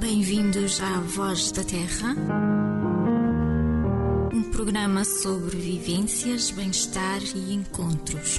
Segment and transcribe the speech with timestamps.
[0.00, 2.16] Bem-vindos à Voz da Terra,
[4.32, 8.38] um programa sobre vivências, bem-estar e encontros.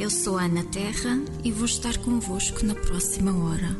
[0.00, 3.76] Eu sou Ana Terra e vou estar convosco na próxima hora.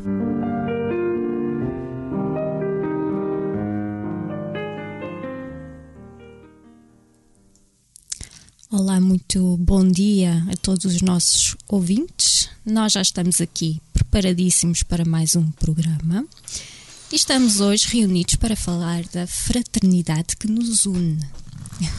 [8.71, 12.51] Olá, muito bom dia a todos os nossos ouvintes.
[12.67, 13.81] Nós já estamos aqui
[14.15, 16.25] preparadíssimos para mais um programa
[17.11, 21.19] e estamos hoje reunidos para falar da fraternidade que nos une.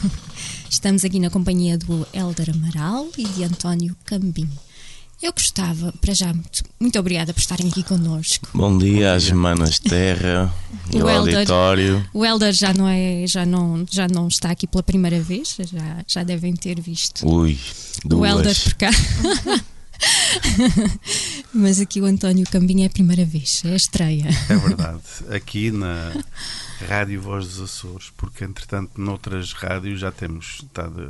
[0.70, 4.48] Estamos aqui na companhia do Helder Amaral e de António Cambim.
[5.22, 8.48] Eu gostava, para já, muito, muito obrigada por estarem aqui connosco.
[8.54, 10.50] Bom dia às Manas Terra
[10.90, 12.08] e ao Elder, auditório.
[12.14, 16.02] O Helder já não, é, já, não, já não está aqui pela primeira vez, já,
[16.08, 17.28] já devem ter visto.
[17.28, 17.58] Ui,
[18.06, 18.20] duas.
[18.22, 18.90] O Helder por cá.
[21.52, 24.26] Mas aqui o António Cambinho é a primeira vez, é a estreia.
[24.48, 25.02] É verdade.
[25.34, 26.12] Aqui na
[26.88, 31.02] Rádio Voz dos Açores, porque entretanto noutras rádios já temos estado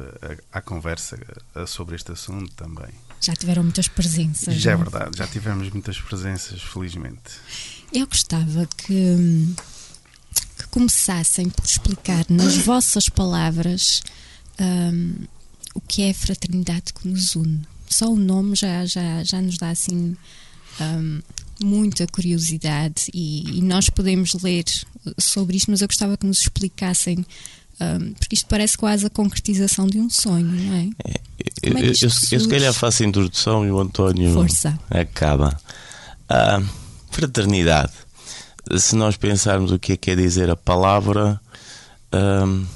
[0.53, 1.19] à conversa
[1.67, 2.91] sobre este assunto também.
[3.21, 4.55] Já tiveram muitas presenças.
[4.57, 7.33] Já é verdade, já tivemos muitas presenças, felizmente.
[7.93, 9.55] Eu gostava que,
[10.59, 14.03] que começassem por explicar nas vossas palavras
[14.61, 15.25] um,
[15.75, 17.67] o que é a fraternidade que nos une.
[17.95, 20.17] Só o nome já, já, já nos dá assim
[20.81, 21.21] um,
[21.61, 24.65] muita curiosidade e, e, nós podemos ler
[25.19, 27.25] sobre isto, mas eu gostava que nos explicassem
[27.81, 30.89] um, porque isto parece quase a concretização de um sonho, não é?
[31.05, 31.21] é, é
[31.63, 34.79] eu, eu, eu, se calhar faço a introdução e o António Força.
[34.91, 35.59] acaba.
[36.29, 36.63] A
[37.11, 37.93] fraternidade.
[38.77, 41.41] Se nós pensarmos o que é que quer dizer a palavra,
[42.13, 42.67] um,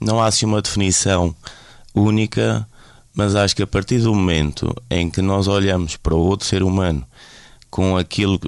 [0.00, 1.34] não há assim uma definição
[1.94, 2.66] única,
[3.20, 6.62] mas acho que a partir do momento em que nós olhamos para o outro ser
[6.62, 7.04] humano
[7.70, 8.40] com aquilo,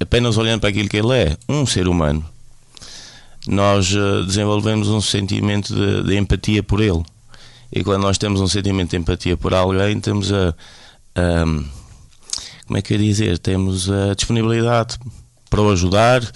[0.00, 2.26] apenas olhando para aquilo que ele é, um ser humano,
[3.46, 7.00] nós eh, desenvolvemos um sentimento de, de, empatia por ele.
[7.72, 10.48] E quando nós temos um sentimento de empatia por alguém, temos a,
[11.14, 11.44] a
[12.66, 14.98] como é que eu dizer, temos a disponibilidade
[15.48, 16.28] para o ajudar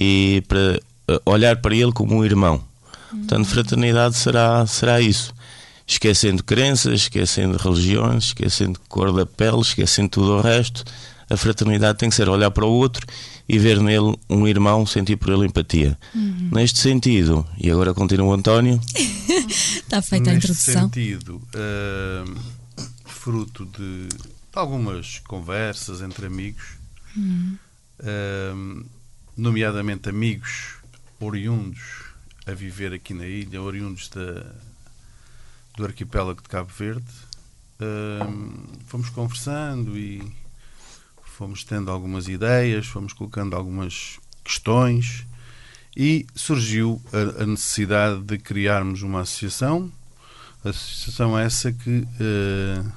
[0.00, 2.58] e para eh, olhar para ele como um irmão.
[3.10, 5.34] Portanto, fraternidade será, será isso.
[5.88, 10.84] Esquecendo crenças, esquecendo religiões, esquecendo cor da pele, esquecendo tudo o resto,
[11.30, 13.06] a fraternidade tem que ser olhar para o outro
[13.48, 15.98] e ver nele um irmão, sentir por ele empatia.
[16.14, 16.50] Uhum.
[16.52, 18.80] Neste sentido, e agora continua o António.
[18.94, 20.74] Está feita a introdução.
[20.74, 22.38] Neste sentido, uh,
[23.06, 24.08] fruto de
[24.54, 26.64] algumas conversas entre amigos,
[27.16, 27.56] uhum.
[28.00, 28.86] uh,
[29.36, 30.76] nomeadamente amigos
[31.20, 32.08] oriundos
[32.46, 34.54] a viver aqui na ilha, oriundos da,
[35.78, 37.06] do arquipélago de Cabo Verde,
[37.80, 40.20] uh, fomos conversando e
[41.22, 45.24] fomos tendo algumas ideias, fomos colocando algumas questões
[45.96, 49.90] e surgiu a, a necessidade de criarmos uma associação.
[50.64, 52.92] Associação essa que uh,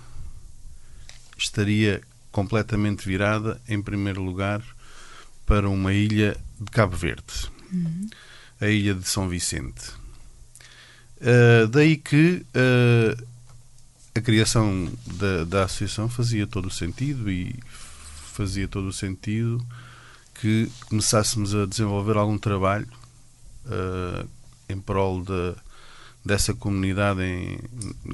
[1.38, 4.64] estaria completamente virada, em primeiro lugar,
[5.46, 8.10] para uma ilha de Cabo Verde, uhum.
[8.60, 10.01] a ilha de São Vicente.
[11.22, 13.26] Uh, daí que uh,
[14.16, 17.56] a criação da, da associação fazia todo o sentido e
[18.34, 19.64] fazia todo o sentido
[20.34, 22.88] que começássemos a desenvolver algum trabalho
[23.68, 24.28] uh,
[24.68, 25.56] em prol de,
[26.26, 27.60] dessa comunidade, em,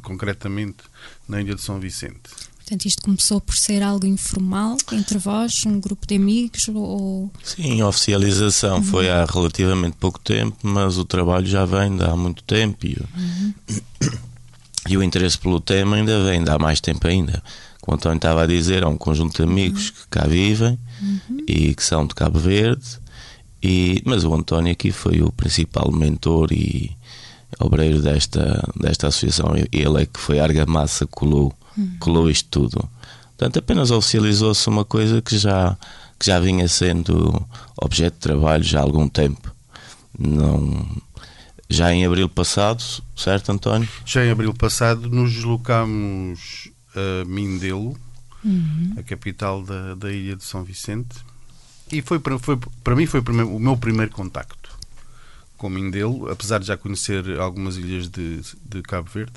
[0.01, 0.83] concretamente
[1.27, 2.29] na Ilha de São Vicente.
[2.67, 6.67] Portanto, isto começou por ser algo informal entre vós, um grupo de amigos?
[6.67, 7.31] Ou...
[7.41, 8.83] Sim, a oficialização uhum.
[8.83, 12.97] foi há relativamente pouco tempo, mas o trabalho já vem de há muito tempo e,
[13.15, 13.53] uhum.
[14.89, 17.41] e o interesse pelo tema ainda vem de há mais tempo ainda
[17.87, 21.37] como o António estava a dizer, há um conjunto de amigos que cá vivem uhum.
[21.47, 22.99] e que são de Cabo Verde,
[23.63, 26.91] e, mas o António aqui foi o principal mentor e
[27.59, 29.55] obreiro desta, desta associação.
[29.71, 31.51] Ele é que foi a argamassa que colou, uhum.
[31.99, 32.89] Colou isto tudo.
[33.37, 35.77] Portanto, apenas oficializou-se uma coisa que já,
[36.19, 39.53] que já vinha sendo objeto de trabalho já há algum tempo.
[40.17, 40.87] Não,
[41.69, 42.83] já em abril passado,
[43.15, 43.87] certo, António?
[44.05, 47.95] Já em abril passado nos deslocámos a Mindelo,
[48.43, 48.95] uhum.
[48.97, 51.15] a capital da, da ilha de São Vicente.
[51.91, 54.67] E foi para, foi, para mim foi o meu primeiro contacto
[55.57, 59.33] com Mindelo, apesar de já conhecer algumas ilhas de, de Cabo Verde,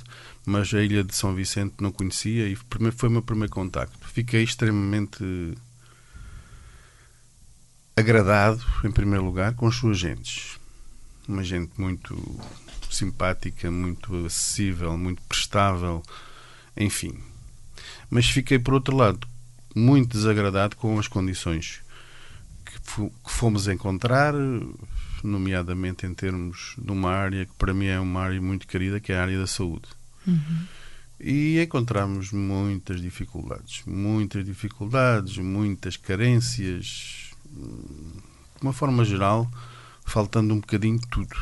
[0.50, 3.96] mas a ilha de São Vicente não conhecia e foi o meu primeiro contacto.
[4.08, 5.54] Fiquei extremamente
[7.96, 10.58] agradado, em primeiro lugar, com as suas gentes.
[11.28, 12.40] Uma gente muito
[12.90, 16.02] simpática, muito acessível, muito prestável,
[16.76, 17.16] enfim,
[18.10, 19.28] mas fiquei, por outro lado,
[19.74, 21.80] muito desagradado com as condições
[22.64, 24.34] que fomos encontrar,
[25.22, 29.12] nomeadamente em termos de uma área que para mim é uma área muito querida, que
[29.12, 29.99] é a área da saúde.
[30.30, 30.66] Uhum.
[31.22, 39.46] E encontramos muitas dificuldades, muitas dificuldades, muitas carências, de uma forma geral,
[40.06, 41.36] faltando um bocadinho de tudo.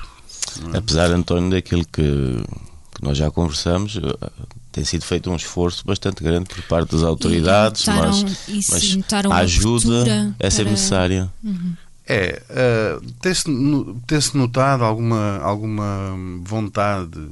[0.75, 0.79] É?
[0.79, 4.31] Apesar, António, daquilo que, que, nós já conversamos, eh,
[4.73, 9.37] tem sido feito um esforço bastante grande por parte das autoridades, notaram, mas, mas a
[9.37, 11.33] ajuda é sempre necessária.
[11.43, 11.75] Uhum.
[12.11, 17.29] É, uh, tem-se tem notado alguma, alguma vontade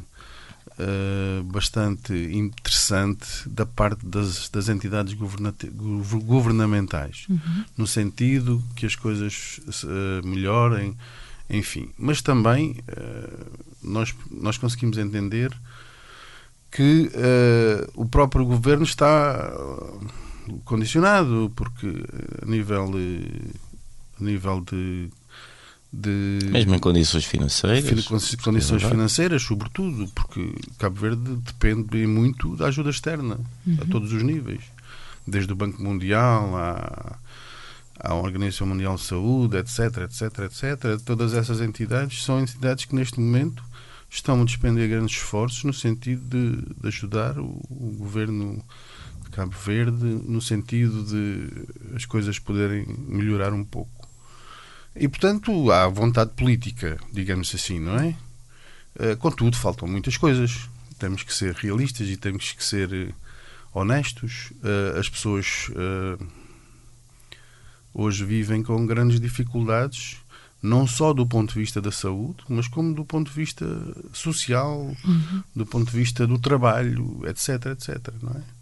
[0.79, 7.65] uh, bastante interessante da parte das, das entidades governamentais, uhum.
[7.77, 10.97] no sentido que as coisas uh, melhorem,
[11.49, 11.91] enfim.
[11.99, 13.47] Mas também uh,
[13.83, 15.53] nós, nós conseguimos entender
[16.71, 17.11] que
[17.95, 19.51] o próprio governo está
[20.67, 21.87] condicionado, porque
[22.43, 22.91] a nível,
[24.21, 25.09] a nível de
[25.97, 28.07] de mesmo em condições financeiras
[28.43, 33.79] condições financeiras sobretudo porque Cabo Verde depende muito da ajuda externa uhum.
[33.81, 34.61] a todos os níveis.
[35.27, 37.19] Desde o Banco Mundial à,
[37.99, 43.19] à Organização Mundial de Saúde etc etc etc todas essas entidades são entidades que neste
[43.19, 43.65] momento
[44.11, 48.63] estão a despender grandes esforços no sentido de, de ajudar o, o governo
[49.25, 53.96] de Cabo Verde no sentido de as coisas poderem melhorar um pouco
[54.99, 58.17] e, portanto, há vontade política, digamos assim, não é?
[58.99, 60.69] Uh, contudo, faltam muitas coisas.
[60.99, 63.15] Temos que ser realistas e temos que ser uh,
[63.79, 64.53] honestos.
[64.63, 65.69] Uh, as pessoas
[67.93, 70.17] hoje vivem com grandes dificuldades,
[70.63, 73.67] não só do ponto de vista da saúde, mas como do ponto de vista
[74.13, 75.43] social, uhum.
[75.55, 78.13] do ponto de vista do trabalho, etc, etc.
[78.23, 78.57] Não é?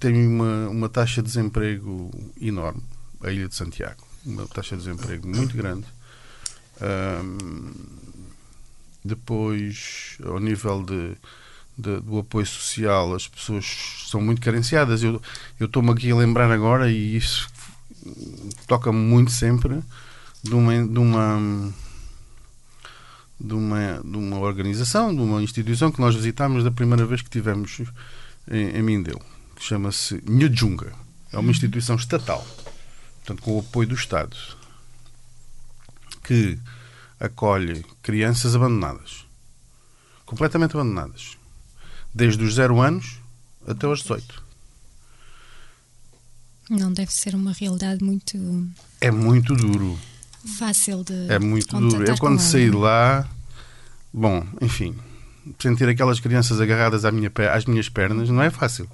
[0.00, 2.10] tem uma, uma taxa de desemprego
[2.40, 2.82] enorme,
[3.20, 5.86] a Ilha de Santiago uma taxa de desemprego muito grande.
[6.80, 7.72] Um,
[9.04, 11.16] depois, ao nível de,
[11.76, 15.02] de, do apoio social, as pessoas são muito carenciadas.
[15.02, 15.20] Eu
[15.60, 17.48] estou-me aqui a lembrar agora, e isso
[18.66, 19.82] toca-me muito sempre,
[20.42, 21.72] de uma, de uma
[23.40, 27.30] de uma, de uma organização, de uma instituição que nós visitámos da primeira vez que
[27.30, 27.82] tivemos
[28.48, 29.20] em, em Mindelo,
[29.56, 30.92] que chama-se Nhujunga.
[31.32, 32.46] É uma instituição estatal
[33.24, 34.36] portanto, com o apoio do Estado,
[36.24, 36.58] que
[37.18, 39.24] acolhe crianças abandonadas,
[40.26, 41.36] completamente abandonadas,
[42.12, 43.18] desde os 0 anos
[43.66, 44.42] até aos 18.
[46.70, 48.36] Não deve ser uma realidade muito.
[49.00, 49.98] É muito duro.
[50.58, 51.30] Fácil de.
[51.30, 52.04] É muito duro.
[52.04, 53.28] Eu, quando saí de lá,
[54.12, 54.96] bom, enfim,
[55.58, 58.88] sentir aquelas crianças agarradas à minha, às minhas pernas não é fácil.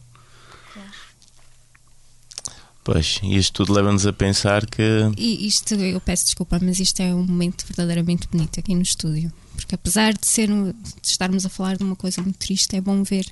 [2.91, 4.83] Pois, isto tudo leva-nos a pensar que.
[5.15, 9.31] E isto, eu peço desculpa, mas isto é um momento verdadeiramente bonito aqui no estúdio.
[9.55, 13.03] Porque apesar de, ser, de estarmos a falar de uma coisa muito triste, é bom
[13.03, 13.27] ver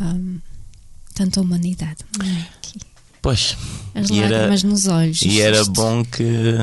[0.00, 0.38] um,
[1.12, 2.48] tanta humanidade não é?
[2.58, 2.78] aqui.
[3.20, 3.56] Pois.
[3.92, 5.20] As lágrimas era, nos olhos.
[5.22, 6.54] E era bom que.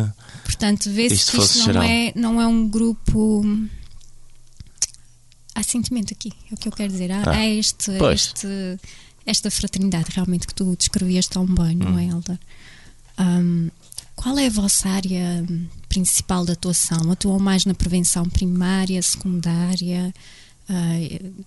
[0.45, 3.43] Portanto, vê-se que isto não é, não é um grupo.
[5.53, 7.11] Há sentimento aqui, é o que eu quero dizer.
[7.11, 8.47] Há, ah, há este, este
[9.25, 12.11] esta fraternidade realmente que tu descrevias tão bem, não é, hum.
[12.11, 12.39] Helder?
[13.19, 13.69] Um,
[14.15, 15.45] qual é a vossa área
[15.89, 17.11] principal de atuação?
[17.11, 20.13] Atuam mais na prevenção primária, secundária?
[20.69, 21.43] Uh,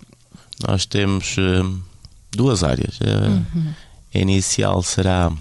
[0.66, 1.82] Nós temos uh,
[2.32, 2.98] duas áreas.
[3.00, 3.74] Uhum.
[4.14, 5.32] A inicial será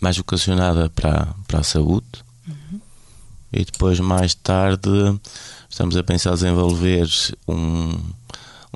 [0.00, 2.06] mais vocacionada para, para a saúde
[2.46, 2.80] uhum.
[3.52, 4.90] e depois, mais tarde,
[5.68, 7.08] estamos a pensar desenvolver
[7.48, 7.98] um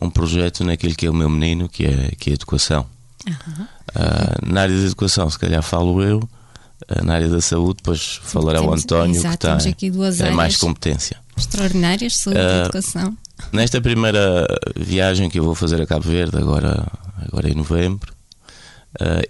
[0.03, 2.87] um projeto naquilo que é o meu menino, que é, que é a educação.
[3.27, 3.65] Uhum.
[3.65, 8.21] Uh, na área da educação, se calhar falo eu, uh, na área da saúde, depois
[8.23, 11.17] falará temos, o António, exato, que está, aqui duas tem mais competência.
[11.37, 13.17] Extraordinárias sobre uh, a educação.
[13.53, 16.87] Nesta primeira viagem que eu vou fazer a Cabo Verde, agora,
[17.27, 18.13] agora em novembro,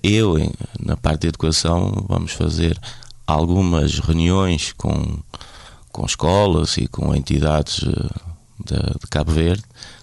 [0.03, 0.37] eu,
[0.79, 2.79] na parte de educação, vamos fazer
[3.27, 5.19] algumas reuniões com,
[5.91, 7.85] com escolas e com entidades
[8.73, 9.63] de, de Cabo Verde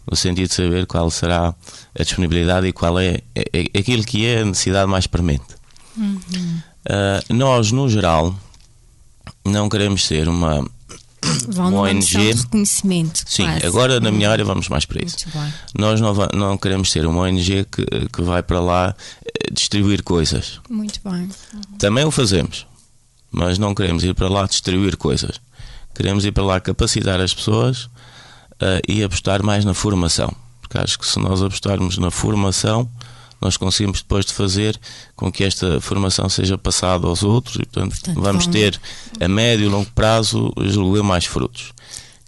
[0.09, 1.53] no sentido de saber qual será
[1.97, 5.45] a disponibilidade e qual é, é, é aquilo que é a necessidade mais premente.
[5.95, 6.61] Uhum.
[6.85, 8.35] Uh, nós, no geral,
[9.45, 10.65] não queremos ser uma,
[11.47, 12.33] Vão uma ONG.
[12.33, 13.23] reconhecimento.
[13.27, 13.65] Sim, quase.
[13.65, 15.17] agora na minha área vamos mais para isso.
[15.77, 18.95] Nós não, não queremos ser uma ONG que, que vai para lá
[19.25, 20.59] eh, distribuir coisas.
[20.69, 21.29] Muito bem.
[21.53, 21.77] Uhum.
[21.77, 22.65] Também o fazemos,
[23.31, 25.39] mas não queremos ir para lá distribuir coisas.
[25.93, 27.89] Queremos ir para lá capacitar as pessoas
[28.61, 30.33] uh, e apostar mais na formação.
[30.61, 32.87] Porque acho que se nós apostarmos na formação,
[33.41, 34.79] nós conseguimos depois de fazer
[35.15, 38.53] com que esta formação seja passada aos outros e, portanto, portanto vamos vão...
[38.53, 38.79] ter
[39.19, 41.73] a médio e longo prazo, julgo mais frutos.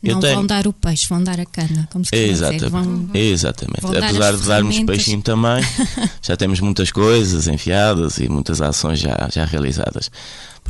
[0.02, 0.36] Não tenho...
[0.36, 2.60] vão dar o peixe, vão dar a cana, como se Exatamente.
[2.60, 2.70] dizer.
[2.72, 3.10] Vão...
[3.14, 3.82] Exatamente.
[3.82, 5.64] Vão Apesar de darmos peixinho também,
[6.24, 10.10] já temos muitas coisas enfiadas e muitas ações já, já realizadas.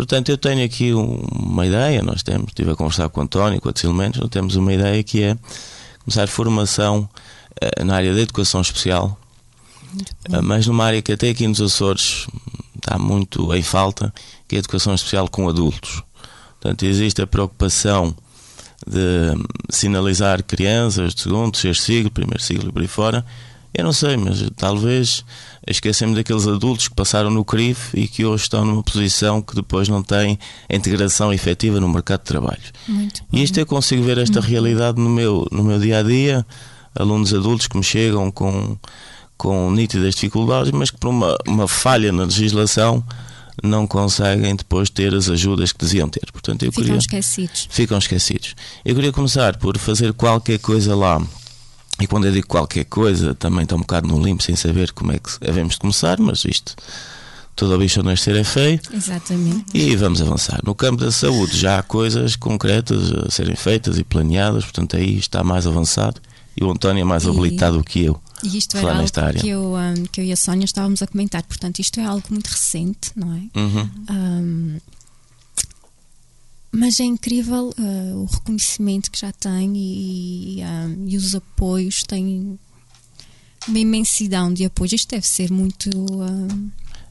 [0.02, 3.70] Portanto, eu tenho aqui uma ideia, nós temos, estive a conversar com o António, com
[3.70, 5.38] outros elementos, nós temos uma ideia que é
[6.04, 7.08] começar formação
[7.64, 9.16] uh, na área da educação especial,
[10.28, 12.26] uh, mas numa área que até aqui nos Açores
[12.76, 14.12] está muito em falta,
[14.48, 16.02] que é a educação especial com adultos.
[16.60, 18.16] Portanto, existe a preocupação
[18.88, 19.36] de
[19.70, 23.24] sinalizar crianças de segundo, terceiro ciclo, primeiro ciclo e por aí fora.
[23.74, 25.24] Eu não sei, mas talvez
[25.66, 29.88] esquecemos daqueles adultos que passaram no CRIF e que hoje estão numa posição que depois
[29.88, 30.38] não têm
[30.70, 32.62] a integração efetiva no mercado de trabalho.
[33.32, 34.46] E isto eu consigo ver esta uhum.
[34.46, 36.46] realidade no meu, no meu dia a dia.
[36.94, 38.78] Alunos adultos que me chegam com,
[39.38, 43.02] com nítidas dificuldades, mas que por uma, uma falha na legislação
[43.64, 46.30] não conseguem depois ter as ajudas que deviam ter.
[46.32, 47.68] Portanto, eu ficam queria, esquecidos.
[47.70, 48.56] Ficam esquecidos.
[48.84, 51.22] Eu queria começar por fazer qualquer coisa lá.
[52.02, 55.12] E quando eu digo qualquer coisa, também está um bocado no limpo, sem saber como
[55.12, 56.76] é que devemos começar, mas isto,
[57.56, 58.80] todo o bicho nascer é feio.
[58.92, 59.66] Exatamente.
[59.74, 60.60] E vamos avançar.
[60.66, 65.18] No campo da saúde já há coisas concretas a serem feitas e planeadas, portanto aí
[65.18, 66.20] está mais avançado.
[66.60, 67.30] E o António é mais e...
[67.30, 68.20] habilitado do que eu.
[68.44, 69.06] E isto é algo
[69.40, 72.24] que eu, um, que eu e a Sónia estávamos a comentar, portanto, isto é algo
[72.32, 73.60] muito recente, não é?
[73.60, 73.90] Uhum.
[74.10, 74.78] Um,
[76.72, 82.04] mas é incrível uh, o reconhecimento que já tem e, e, um, e, os apoios
[82.04, 82.58] têm
[83.68, 84.96] uma imensidão de apoio.
[84.96, 85.90] Isto deve ser muito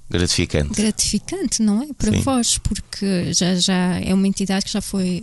[0.09, 0.75] gratificante.
[0.75, 1.93] Gratificante, não é?
[1.93, 2.21] Para Sim.
[2.21, 5.23] vós, porque já, já é uma entidade que já foi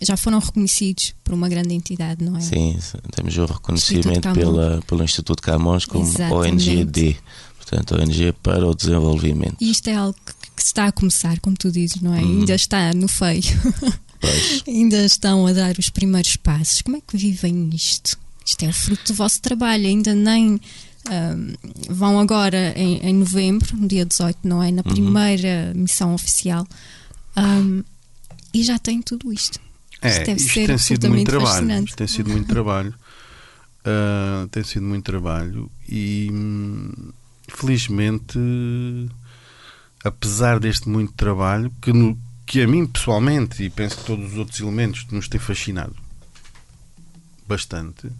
[0.00, 2.40] já foram reconhecidos por uma grande entidade, não é?
[2.40, 2.78] Sim,
[3.14, 6.70] temos o reconhecimento pela, pelo Instituto Camões como Exatamente.
[6.70, 7.16] ONGD,
[7.58, 9.56] portanto, ONG para o Desenvolvimento.
[9.60, 12.20] E isto é algo que está a começar, como tu dizes, não é?
[12.20, 12.40] Hum.
[12.40, 13.42] Ainda está no feio.
[14.66, 16.82] ainda estão a dar os primeiros passos.
[16.82, 18.16] Como é que vivem isto?
[18.44, 20.60] Isto é o fruto do vosso trabalho, ainda nem.
[21.10, 21.54] Um,
[21.90, 24.70] vão agora em, em, novembro, no dia 18, não é?
[24.70, 24.92] Na uhum.
[24.92, 25.82] primeira uhum.
[25.82, 26.64] missão oficial,
[27.36, 27.82] um,
[28.54, 29.58] e já têm tudo isto.
[30.00, 31.84] É, isto, isto tem sido muito trabalho.
[31.84, 32.94] Isto tem sido muito trabalho.
[33.80, 36.30] Uh, tem sido muito trabalho e
[37.48, 38.38] felizmente,
[40.04, 44.38] apesar deste muito trabalho, que, no, que a mim pessoalmente, e penso que todos os
[44.38, 45.94] outros elementos nos tem fascinado
[47.46, 48.14] bastante, uh,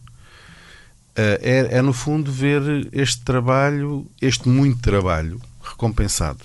[1.17, 6.45] é, é no fundo ver este trabalho, este muito trabalho recompensado.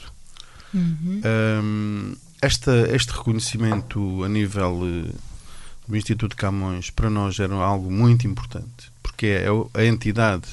[0.74, 1.22] Uhum.
[1.64, 5.16] Um, esta, este reconhecimento a nível uh,
[5.88, 10.48] do Instituto Camões para nós era algo muito importante, porque é a entidade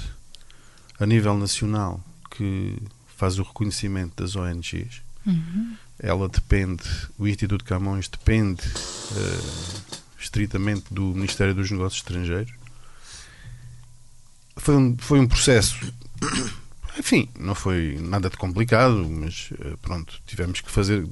[0.99, 2.01] a nível nacional
[2.31, 2.77] que
[3.17, 5.03] faz o reconhecimento das ONGs.
[5.27, 5.77] Uhum.
[5.99, 6.83] Ela depende,
[7.19, 12.53] o Instituto Camões depende uh, estritamente do Ministério dos Negócios Estrangeiros.
[14.57, 15.77] Foi um, foi um processo,
[16.99, 21.11] enfim, não foi nada de complicado, mas uh, pronto, tivemos que fazer, uh,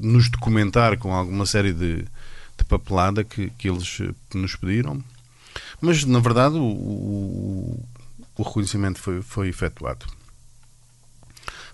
[0.00, 4.00] nos documentar com alguma série de, de papelada que, que eles
[4.34, 5.02] nos pediram.
[5.80, 7.84] Mas, na verdade, o, o,
[8.36, 10.17] o reconhecimento foi, foi efetuado.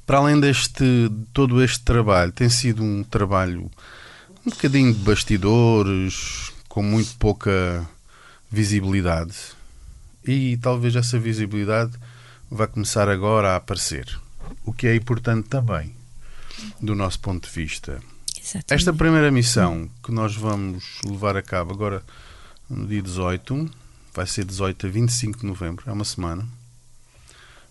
[0.06, 3.70] Para além deste todo este trabalho, tem sido um trabalho
[4.46, 7.88] um bocadinho de bastidores, com muito pouca
[8.50, 9.34] visibilidade.
[10.26, 11.92] E talvez essa visibilidade
[12.50, 14.18] vá começar agora a aparecer.
[14.64, 15.94] O que é importante também,
[16.80, 18.00] do nosso ponto de vista.
[18.38, 18.74] Exatamente.
[18.74, 22.02] Esta primeira missão que nós vamos levar a cabo agora
[22.68, 23.70] no dia 18,
[24.12, 26.46] vai ser 18 a 25 de novembro, é uma semana,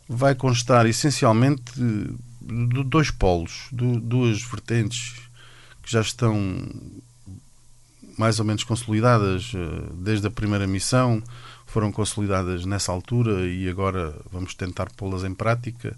[0.08, 5.16] vai constar essencialmente de dois polos, de duas vertentes
[5.82, 6.70] que já estão
[8.18, 11.22] mais ou menos consolidadas eh, desde a primeira missão,
[11.66, 15.96] foram consolidadas nessa altura e agora vamos tentar pô-las em prática,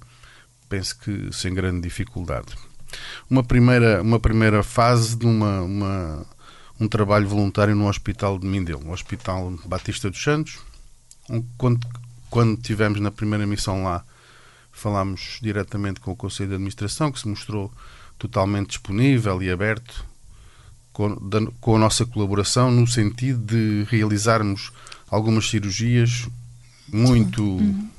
[0.70, 2.56] penso que sem grande dificuldade
[3.30, 6.26] uma primeira, uma primeira fase de uma, uma
[6.80, 10.60] um trabalho voluntário no Hospital de Mindelo, no Hospital Batista dos Santos.
[11.58, 11.80] Quando,
[12.36, 14.04] quando tivemos na primeira missão lá,
[14.70, 17.72] falámos diretamente com o Conselho de Administração, que se mostrou
[18.20, 20.06] totalmente disponível e aberto
[20.92, 24.74] com, da, com a nossa colaboração, no sentido de realizarmos
[25.10, 26.28] algumas cirurgias
[26.92, 27.90] muito, uhum.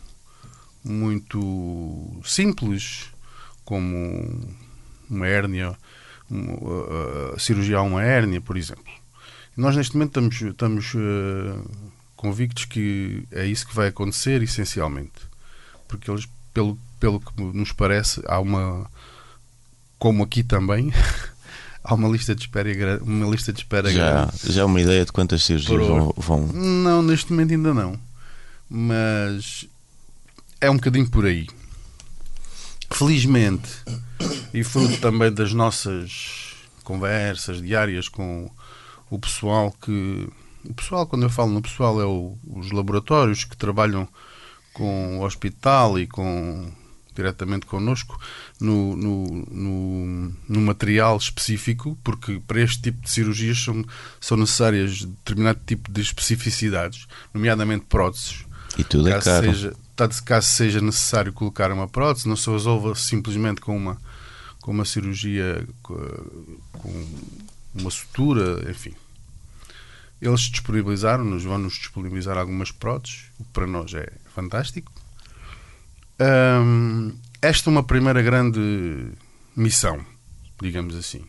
[0.85, 3.07] muito simples,
[3.65, 4.55] como
[5.09, 5.75] uma hérnia,
[6.29, 8.93] uma, a cirurgia a uma hérnia, por exemplo.
[9.57, 15.13] Nós neste momento estamos, estamos uh, convictos que é isso que vai acontecer essencialmente.
[15.87, 18.91] porque eles, pelo, pelo que nos parece, há uma,
[19.99, 20.93] como aqui também,
[21.85, 24.53] há uma lista de espera, uma lista de espera Já, grande.
[24.53, 27.99] já há uma ideia de quantas cirurgias vão, vão- Não, neste momento ainda não.
[28.69, 29.67] Mas
[30.61, 31.47] é um bocadinho por aí.
[32.93, 33.69] Felizmente,
[34.55, 36.55] e fruto também das nossas
[36.85, 38.51] conversas diárias com
[39.11, 40.29] o pessoal que.
[40.69, 44.09] O pessoal, quando eu falo no pessoal, é o- os laboratórios que trabalham
[44.73, 46.71] com o hospital e com
[47.15, 48.21] diretamente connosco
[48.61, 53.83] no, no, no, no material específico, porque para este tipo de cirurgias são,
[54.21, 58.45] são necessárias determinado tipo de especificidades, nomeadamente próteses.
[58.77, 59.47] E tudo é caso, caro.
[59.47, 63.97] seja, caso- caso seja necessário colocar uma prótese, não se resolva simplesmente com uma,
[64.61, 65.97] com uma cirurgia co-
[66.75, 67.07] com
[67.75, 68.93] uma sutura, enfim.
[70.21, 74.91] Eles disponibilizaram-nos, vão-nos disponibilizar algumas próteses, o que para nós é fantástico.
[76.19, 79.09] Hum, esta é uma primeira grande
[79.55, 80.05] missão,
[80.61, 81.25] digamos assim.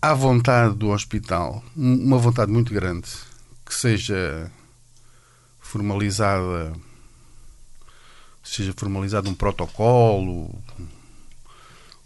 [0.00, 3.08] Há vontade do hospital, um- uma vontade muito grande,
[3.66, 4.50] que seja
[5.60, 6.72] formalizada
[8.42, 10.52] seja formalizado um protocolo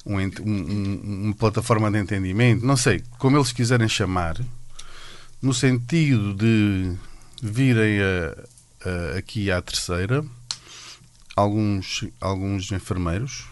[0.04, 4.37] um um- um- uma plataforma de entendimento não sei, como eles quiserem chamar
[5.42, 6.96] no sentido de
[7.42, 8.44] virem a-
[9.14, 10.24] a- aqui à terceira
[11.36, 13.44] alguns, alguns enfermeiros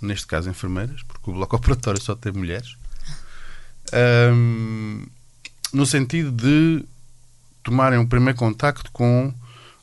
[0.00, 2.76] neste caso enfermeiras porque o bloco operatório só tem mulheres
[3.92, 5.06] Ahm,
[5.72, 6.84] no sentido de
[7.62, 9.34] tomarem um primeiro contacto com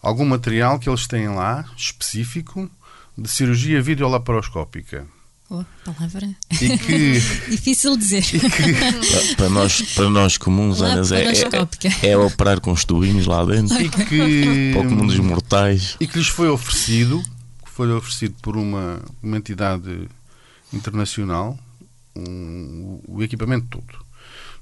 [0.02, 2.70] algum material que eles têm lá, específico,
[3.18, 5.06] de cirurgia videolaparoscópica.
[5.50, 6.30] Oh, palavra.
[6.62, 7.12] E que,
[7.50, 8.24] Difícil dizer.
[8.32, 11.24] Pa- Para nós, para nós comuns, Anas, é,
[12.04, 13.80] é, é operar com os tubinhos lá dentro.
[13.82, 15.96] e que, Para o comum dos mortais.
[16.02, 17.24] e que lhes foi oferecido,
[17.64, 20.10] que foi oferecido por uma, uma entidade
[20.74, 21.58] internacional,
[22.16, 24.06] um- o equipamento todo.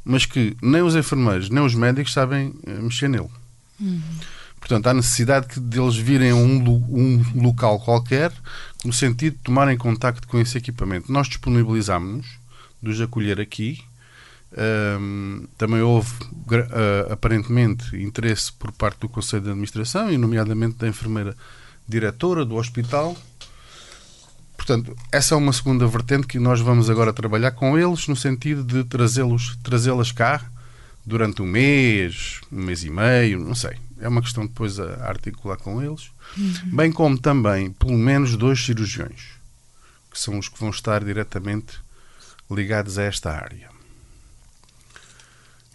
[0.04, 3.30] Mas que nem os enfermeiros, nem os médicos sabem eh, mexer nele.
[4.65, 6.58] Portanto, há necessidade que deles virem a um,
[6.89, 8.32] um local qualquer,
[8.84, 11.12] no sentido de tomarem contacto com esse equipamento.
[11.12, 12.25] Nós disponibilizámos-nos
[12.82, 13.80] de os acolher aqui.
[14.58, 16.12] Ahm, também houve,
[16.51, 21.38] ah, aparentemente, interesse por parte do Conselho de Administração e, nomeadamente, da enfermeira
[21.88, 23.15] diretora do hospital.
[24.58, 28.63] Portanto, essa é uma segunda vertente que nós vamos agora trabalhar com eles, no sentido
[28.63, 30.43] de trazê-los, trazê-las cá
[31.06, 33.85] durante um mês, um mês e meio, não sei.
[33.99, 36.12] É uma questão depois a articular com eles.
[36.65, 39.31] Bem como também, pelo menos, dois cirurgiões,
[40.12, 41.79] que são os que vão estar diretamente
[42.49, 43.69] ligados a esta área.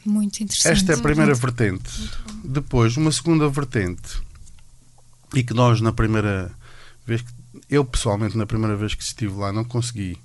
[0.04, 0.72] Muito interessante.
[0.72, 2.10] Esta é a primeira vertente.
[2.44, 4.20] Depois, uma segunda vertente,
[5.34, 6.50] e que nós, na primeira
[7.06, 7.40] vez que.
[7.68, 10.18] Eu, pessoalmente, na primeira vez que estive lá, não consegui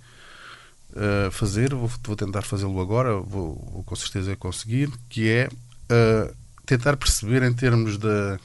[0.91, 1.73] uh, fazer.
[1.73, 4.91] Vou, vou tentar fazê-lo agora, vou, vou com certeza conseguir.
[5.09, 8.37] Que é uh, tentar perceber, em termos da,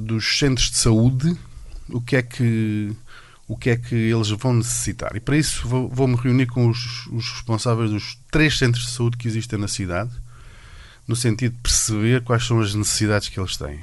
[0.00, 1.36] dos centros de saúde,
[1.88, 2.92] o que é que.
[3.50, 5.16] O que é que eles vão necessitar?
[5.16, 9.16] E para isso vou- vou-me reunir com os, os responsáveis dos três centros de saúde
[9.16, 10.10] que existem na cidade,
[11.06, 13.78] no sentido de perceber quais são as necessidades que eles têm.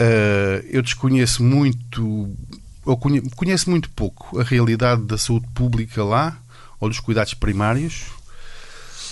[0.00, 2.34] Uh, eu desconheço muito,
[2.86, 6.38] ou conhe- conheço muito pouco a realidade da saúde pública lá,
[6.80, 8.04] ou dos cuidados primários,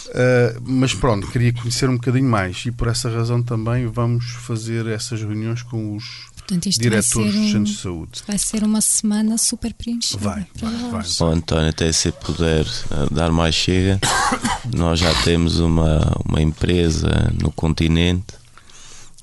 [0.08, 4.86] Uh, mas pronto, queria conhecer um bocadinho mais e por essa razão também vamos fazer
[4.86, 8.22] essas reuniões com os Portanto, isto diretores dos centros de saúde.
[8.26, 10.22] vai ser uma semana super preenchida.
[10.22, 11.04] Vai, vai, vai.
[11.20, 14.00] Ó António, até se puder eh, dar mais chega,
[14.74, 18.34] nós já temos uma, uma empresa no continente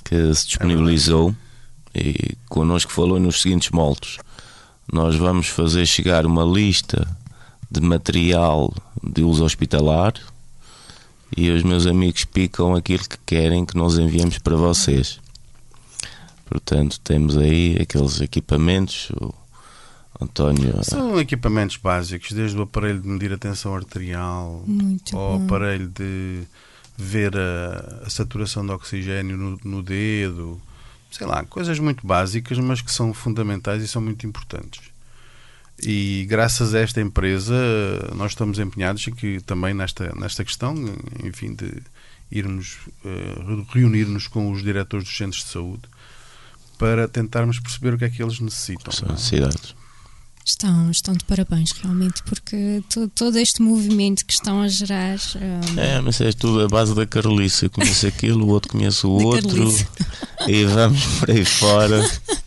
[0.03, 1.35] que se disponibilizou
[1.95, 4.17] e connosco falou nos seguintes moldes.
[4.93, 7.07] Nós vamos fazer chegar uma lista
[7.71, 8.71] de material
[9.03, 10.13] de uso hospitalar
[11.35, 15.19] e os meus amigos picam aquilo que querem que nós enviemos para vocês.
[16.45, 19.09] Portanto, temos aí aqueles equipamentos.
[19.11, 19.33] O
[20.21, 25.45] António São equipamentos básicos, desde o aparelho de medir a tensão arterial, Muito ao bom.
[25.45, 26.43] aparelho de
[26.97, 30.61] ver a, a saturação de oxigênio no, no dedo,
[31.11, 34.83] sei lá, coisas muito básicas, mas que são fundamentais e são muito importantes.
[35.83, 37.53] E graças a esta empresa,
[38.15, 40.73] nós estamos empenhados aqui também nesta, nesta questão,
[41.23, 41.81] enfim, de
[42.31, 45.83] irmos eh, reunir-nos com os diretores dos centros de saúde
[46.77, 48.91] para tentarmos perceber o que é que eles necessitam.
[48.91, 49.75] são necessidades.
[50.47, 55.17] Estão, estão de parabéns, realmente, porque to, todo este movimento que estão a gerar.
[55.35, 55.79] Um...
[55.79, 57.65] É, mas é tudo a base da Carolice.
[57.65, 59.73] Eu conheço aquilo, o outro conhece o outro,
[60.47, 61.99] e vamos por aí fora.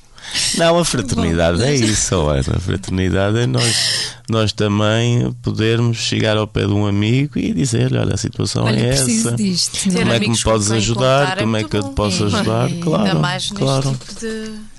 [0.57, 2.57] Não, a fraternidade Bom, é isso, Ana.
[2.57, 7.93] A fraternidade é nós, nós também podermos chegar ao pé de um amigo e dizer:
[7.95, 9.33] Olha, a situação olha, é essa.
[9.33, 9.91] Disto.
[9.91, 11.39] Como é que me podes ajudar?
[11.39, 12.71] Como é que eu te posso ajudar?
[12.71, 12.81] É.
[12.81, 13.05] Claro.
[13.05, 13.91] Ainda mais claro.
[13.91, 14.79] neste tipo de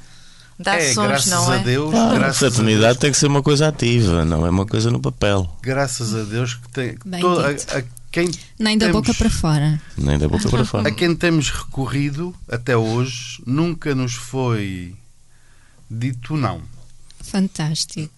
[0.60, 1.60] de é, graças não a é?
[1.60, 1.96] Deus.
[1.96, 5.00] Ah, graças a fraternidade tem que ser uma coisa ativa, não é uma coisa no
[5.00, 5.50] papel.
[5.62, 6.98] Graças a Deus que tem.
[7.06, 9.82] Bem todo, a, a, quem Nem da temos, boca para fora.
[9.98, 10.90] Nem da boca para fora.
[10.90, 14.96] A quem temos recorrido até hoje nunca nos foi
[15.90, 16.62] dito não.
[17.22, 18.14] Fantástico.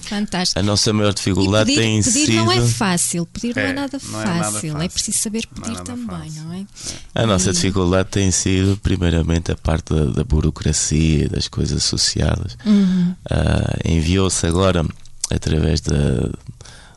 [0.00, 0.58] Fantástico.
[0.58, 2.34] A nossa maior dificuldade pedir, tem pedir sido.
[2.36, 4.68] não é fácil, pedir não é, É, nada não é nada fácil.
[4.70, 4.90] É fácil.
[4.90, 6.42] preciso saber Não é pedir também, fácil.
[6.44, 6.66] não é?
[7.14, 11.84] A nossa E- dificuldade tem sido, primeiramente, a parte da, da burocracia e das coisas
[11.84, 12.56] associadas.
[12.64, 13.14] Uhum.
[13.28, 14.86] Ah, Enviou-se agora,
[15.30, 16.30] através da,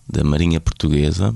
[0.07, 1.33] da Marinha Portuguesa,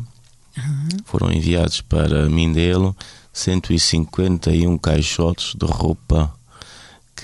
[1.06, 2.96] foram enviados para Mindelo
[3.34, 6.32] 151 caixotes de roupa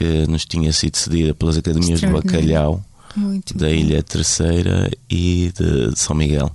[0.01, 2.09] que nos tinha sido cedida pelas academias do.
[2.11, 2.83] Bacalhau
[3.15, 3.73] Muito da bom.
[3.73, 6.49] Ilha Terceira e de São Miguel.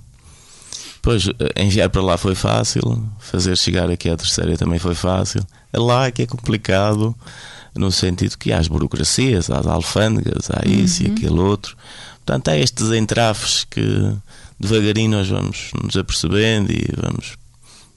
[1.01, 2.81] Pois, eh, enviar para lá foi fácil,
[3.19, 5.41] fazer chegar aqui à Terceira também foi fácil.
[5.73, 7.15] Lá é que é complicado,
[7.73, 11.09] no sentido que há as burocracias, há as alfândegas, há isso Uhum.
[11.09, 11.77] e aquele outro.
[12.25, 14.13] Portanto, há estes entrafes que
[14.59, 17.35] devagarinho nós vamos nos apercebendo e vamos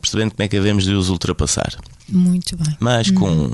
[0.00, 1.74] percebendo como é que havemos de os ultrapassar.
[2.08, 2.76] Muito bem.
[2.78, 3.50] Mas com,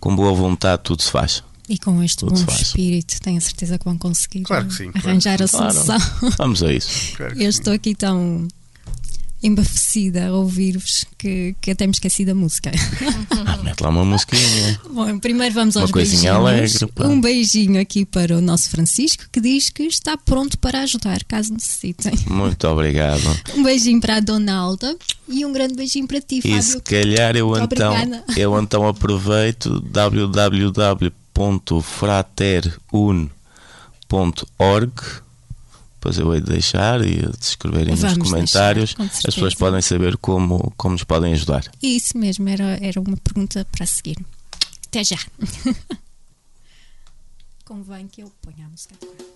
[0.00, 1.44] com boa vontade tudo se faz.
[1.68, 2.60] E com este Tudo bom se faz.
[2.62, 5.72] espírito, tenho a certeza que vão conseguir Claro que sim, claro arranjar que a Claro.
[5.72, 5.98] solução.
[6.36, 7.16] Vamos a isso.
[7.16, 7.58] Claro Eu sim.
[7.60, 8.48] estou aqui tão
[9.42, 12.70] embafecida a ouvir-vos que, que até me esqueci da música.
[13.46, 14.80] Ah, mete lá uma musiquinha.
[14.90, 16.76] Bom, primeiro vamos Uma aos coisinha beijinhos.
[16.82, 17.06] alegre, pá.
[17.06, 21.52] um beijinho aqui para o nosso Francisco que diz que está pronto para ajudar, caso
[21.52, 22.12] necessitem.
[22.28, 23.22] Muito obrigado.
[23.56, 24.94] Um beijinho para a Donalda
[25.28, 26.82] e um grande beijinho para ti, E se Fábio.
[26.84, 27.94] calhar eu então,
[28.36, 29.80] eu então aproveito
[34.10, 34.92] www.fraterun.org
[36.00, 38.94] Depois eu hei de deixar e de escreverem nos comentários.
[38.94, 41.70] deixar, com As pessoas podem saber como, como nos podem ajudar.
[41.82, 44.16] Isso mesmo, era, era uma pergunta para seguir.
[44.86, 45.18] Até já.
[47.66, 48.94] Convém que eu ponha a música.
[48.98, 49.29] a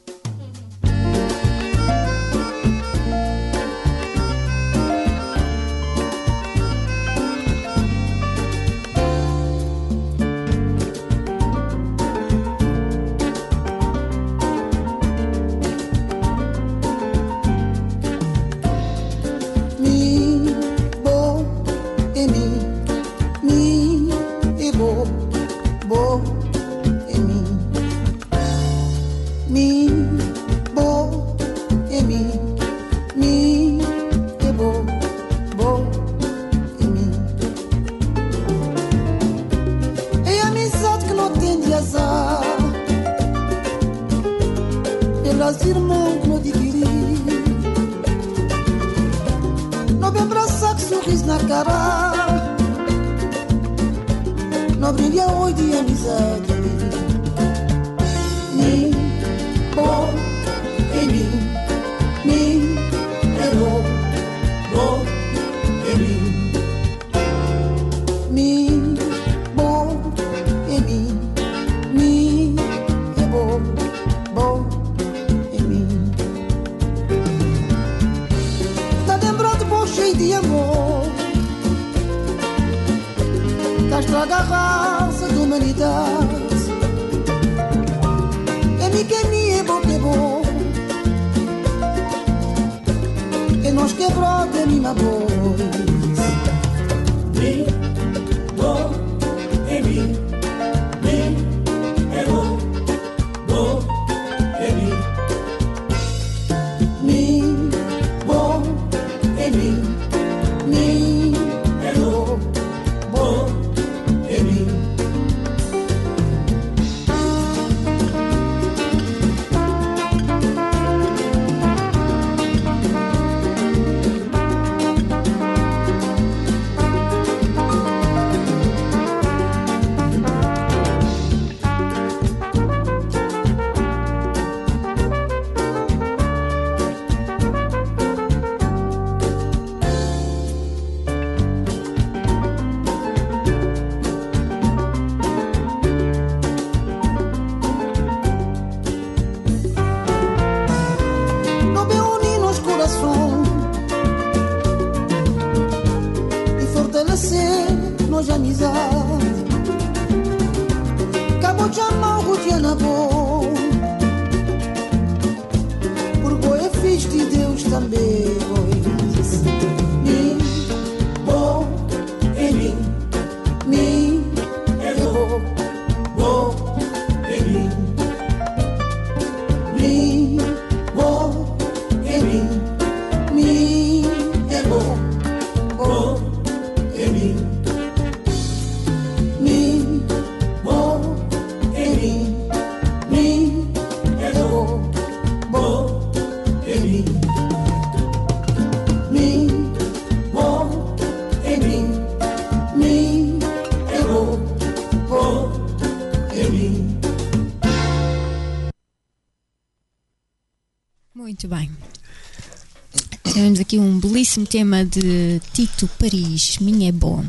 [214.34, 217.24] belíssimo tema de Tito Paris, Minha é bom.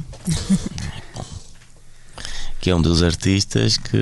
[2.59, 3.97] que é um dos artistas que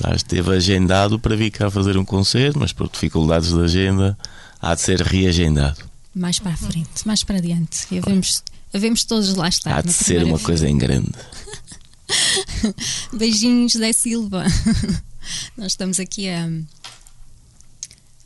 [0.00, 4.16] já esteve agendado para vir cá fazer um concerto, mas por dificuldades de agenda
[4.60, 5.80] há de ser reagendado.
[6.14, 7.86] Mais para a frente, mais para adiante.
[7.90, 9.78] E havemos, havemos todos lá estar.
[9.78, 10.46] Há de ser uma fila.
[10.46, 11.12] coisa em grande.
[13.12, 14.44] Beijinhos, José Silva.
[15.58, 16.48] Nós estamos aqui a,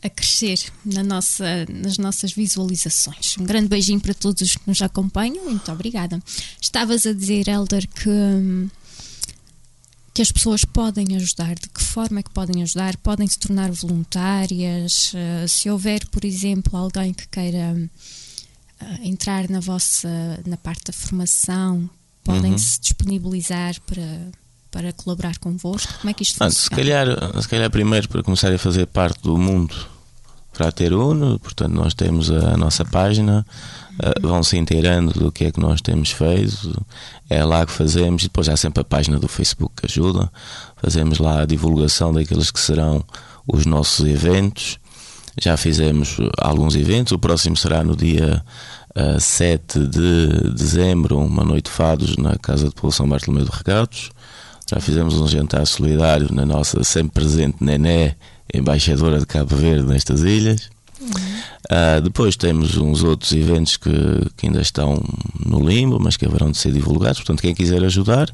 [0.04, 3.36] a crescer na nossa, nas nossas visualizações.
[3.38, 5.44] Um grande beijinho para todos os que nos acompanham.
[5.44, 6.22] Muito obrigada.
[6.60, 8.68] Estavas a dizer, Helder, que, hum,
[10.12, 11.54] que as pessoas podem ajudar.
[11.54, 12.96] De que forma é que podem ajudar?
[12.98, 15.12] Podem se tornar voluntárias.
[15.14, 17.74] Eh, Se houver, por exemplo, alguém que queira
[18.80, 20.08] eh, entrar na vossa
[20.46, 21.88] na parte da formação,
[22.22, 22.58] podem Uhum.
[22.58, 24.28] se disponibilizar para,
[24.70, 25.92] para colaborar convosco?
[26.00, 26.76] Como é que isto Ah, se, funciona?
[26.76, 29.74] calhar, se calhar primeiro para começar a fazer parte do mundo
[30.54, 33.44] Frater Uno, portanto nós temos a, nossa página,
[34.02, 36.84] ah, vão se inteirando do que é que nós temos feito,
[37.28, 40.30] é lá que fazemos, depois há sempre a página do Facebook que ajuda,
[40.76, 43.04] fazemos lá a divulgação daqueles que serão
[43.46, 44.78] os nossos eventos,
[45.40, 48.42] já fizemos alguns eventos, o próximo será no dia
[48.94, 54.10] ah, 7 de dezembro, uma noite de fados na Casa de População Bartolomeu de Regatos.
[54.70, 58.16] Já fizemos um jantar solidário na nossa sempre presente Nené,
[58.52, 60.70] embaixadora de Cabo Verde nestas ilhas.
[61.70, 63.90] Ah, depois temos uns outros eventos que,
[64.36, 65.02] que ainda estão
[65.44, 67.18] no limbo, mas que haverão de ser divulgados.
[67.18, 68.30] Portanto, quem quiser ajudar,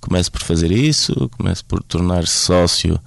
[0.00, 2.98] comece por fazer isso, comece por tornar-se sócio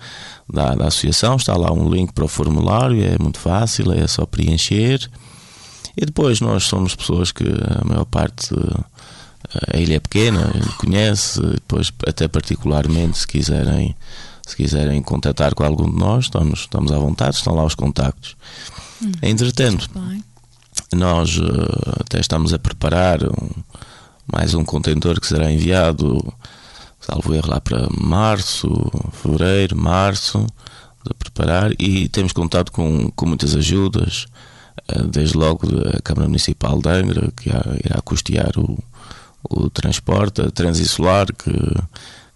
[0.52, 1.36] da, da associação.
[1.36, 5.10] Está lá um link para o formulário, é muito fácil, é só preencher.
[5.98, 11.42] E depois nós somos pessoas que a maior parte eh, a ilha é pequena, conhece,
[11.42, 13.96] depois até particularmente se quiserem
[14.46, 18.36] se quiserem contatar com algum de nós, estamos, estamos à vontade, estão lá os contactos.
[19.22, 20.24] Entretanto, Bem,
[20.94, 23.50] nós eh, até estamos a preparar um-
[24.32, 26.34] mais um contentor que será enviado,
[27.00, 28.68] salvo erro, lá para março,
[29.22, 30.46] fevereiro, março,
[31.06, 34.26] de preparar e temos contado com, com muitas ajudas,
[34.88, 38.78] eh, desde logo da Câmara Municipal de Angra, que irá, custear o,
[39.50, 41.52] o transporte, a Transinsular, que,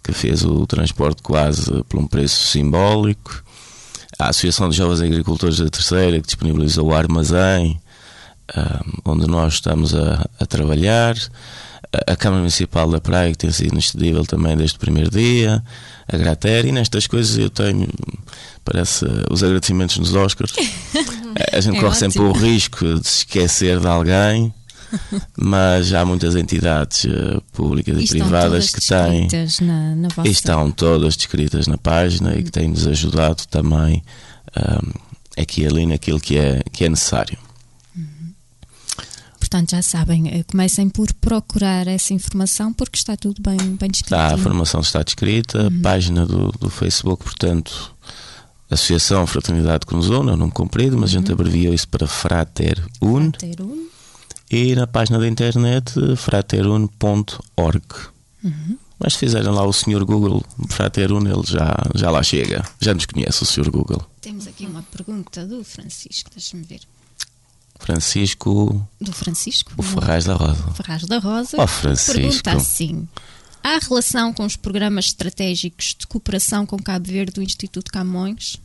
[0.09, 3.43] que fez o transporte quase por um preço simbólico,
[4.17, 7.79] a Associação de Jovens Agricultores da Terceira, que disponibilizou o armazém,
[9.05, 11.15] onde nós estamos a, a trabalhar,
[12.07, 15.63] a, Câmara Municipal da Praia, que tem sido inexcedível também desde o primeiro dia,
[16.11, 17.87] a Grater, e nestas coisas eu tenho,
[18.65, 20.53] parece, os agradecimentos nos Oscars.
[21.53, 24.53] a gente É corre sempre o risco de se esquecer de alguém,
[25.37, 29.27] mas há muitas entidades eh, públicas e, e privadas que têm.
[29.61, 30.29] na, na vossa...
[30.29, 34.03] Estão todas descritas na página e que têm-nos ajudado também
[34.55, 34.91] ahm,
[35.37, 37.37] aqui e ali naquilo que é, que é necessário.
[39.49, 44.13] Portanto, já sabem, eh, comecem por procurar essa informação porque está tudo bem, bem descrito.
[44.13, 47.95] Está, a formação está descrita, a página do, do Facebook, portanto,
[48.69, 52.05] Associação Fraternidade que nos une, é um nome comprido, mas a gente abreviou isso para
[52.05, 53.87] Frater Un Ter um.
[54.49, 57.85] E na página da internet fraterun.org.
[58.99, 60.03] Mas se fizerem lá o Sr.
[60.03, 63.69] Google Frater Un, ele já, já lá chega, já nos conhece o Sr.
[63.71, 64.05] Google.
[64.21, 66.81] Temos aqui uma pergunta do Francisco, deixa-me ver.
[67.79, 69.71] Francisco, Do Francisco?
[69.77, 70.71] o Ferraz da Rosa.
[70.73, 71.57] Ferraz da Rosa.
[71.61, 72.13] Oh, Francisco.
[72.19, 73.07] Pergunta assim:
[73.63, 78.57] há relação com os programas estratégicos de cooperação com Cabo Verde do Instituto Camões?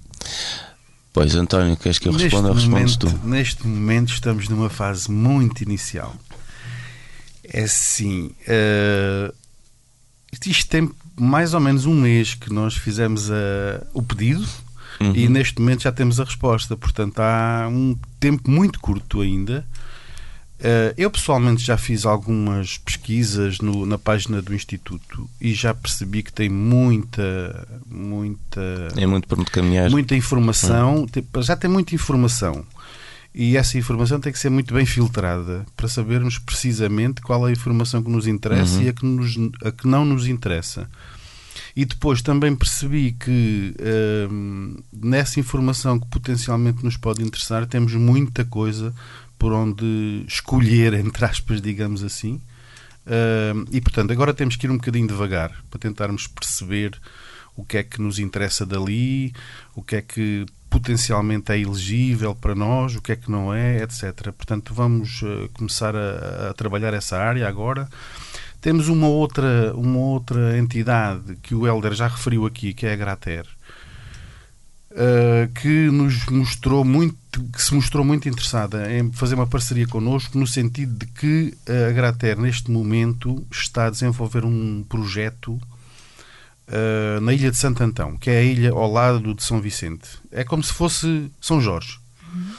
[1.15, 3.27] Pois, António, queres que eu Neste responda ou respondes momento, tu?
[3.27, 6.15] neste momento estamos numa fase muito inicial.
[7.45, 9.33] É assim, eh,
[10.45, 14.45] isto tem mais ou menos um mês que nós fizemos a- o pedido
[15.01, 15.15] Uhum.
[15.15, 16.77] e neste momento já temos a resposta.
[16.77, 19.65] Portanto, há um tempo muito curto ainda.
[20.61, 26.23] Eh, eu pessoalmente já fiz algumas pesquisas no- na página do Instituto e já percebi
[26.23, 28.61] que tem muita, muita
[28.97, 29.91] É muito para me caminhar.
[29.91, 32.65] muita informação, tem- já tem muita informação.
[33.35, 37.53] E essa informação tem que ser muito bem filtrada para sabermos precisamente qual é a
[37.53, 40.89] informação que nos interessa e a que, nos- a que não nos interessa.
[41.77, 43.75] E depois também percebi que
[44.31, 48.95] hum, nessa informação que potencialmente nos pode interessar, temos muita coisa
[49.39, 52.41] por onde escolher, entre aspas, digamos assim.
[53.07, 56.99] Hum, e portanto, agora temos que ir um bocadinho devagar para tentarmos perceber
[57.57, 59.33] o que é que nos interessa dali,
[59.75, 63.83] o que é que potencialmente é elegível para nós, o que é que não é,
[63.83, 64.33] etc.
[64.33, 67.89] Portanto, vamos eh, começar a, a trabalhar essa área agora.
[68.61, 72.97] Temos uma outra, uma outra entidade que o Helder já referiu aqui, que é a
[72.97, 73.47] Grater,
[74.97, 77.19] eh, que nos mostrou muito
[77.53, 81.53] que se mostrou muito interessada em fazer uma parceria connosco, no sentido de que
[81.89, 85.61] a Grater, neste momento, está a desenvolver um projeto
[86.69, 90.09] uh, na ilha de Santo Antão, que é a ilha ao lado de São Vicente.
[90.31, 91.99] É como se fosse São Jorge.
[92.33, 92.53] Uhum.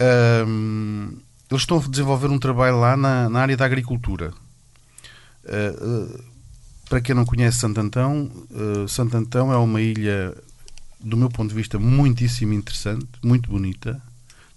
[0.00, 1.18] Uh,
[1.50, 4.32] eles estão a desenvolver um trabalho lá na, na área da agricultura.
[5.44, 6.22] Uh,
[6.88, 8.30] para quem não conhece Santo Antão,
[8.86, 10.32] Santo Antão é uma ilha
[11.00, 14.00] do meu ponto de vista, muitíssimo interessante, muito bonita.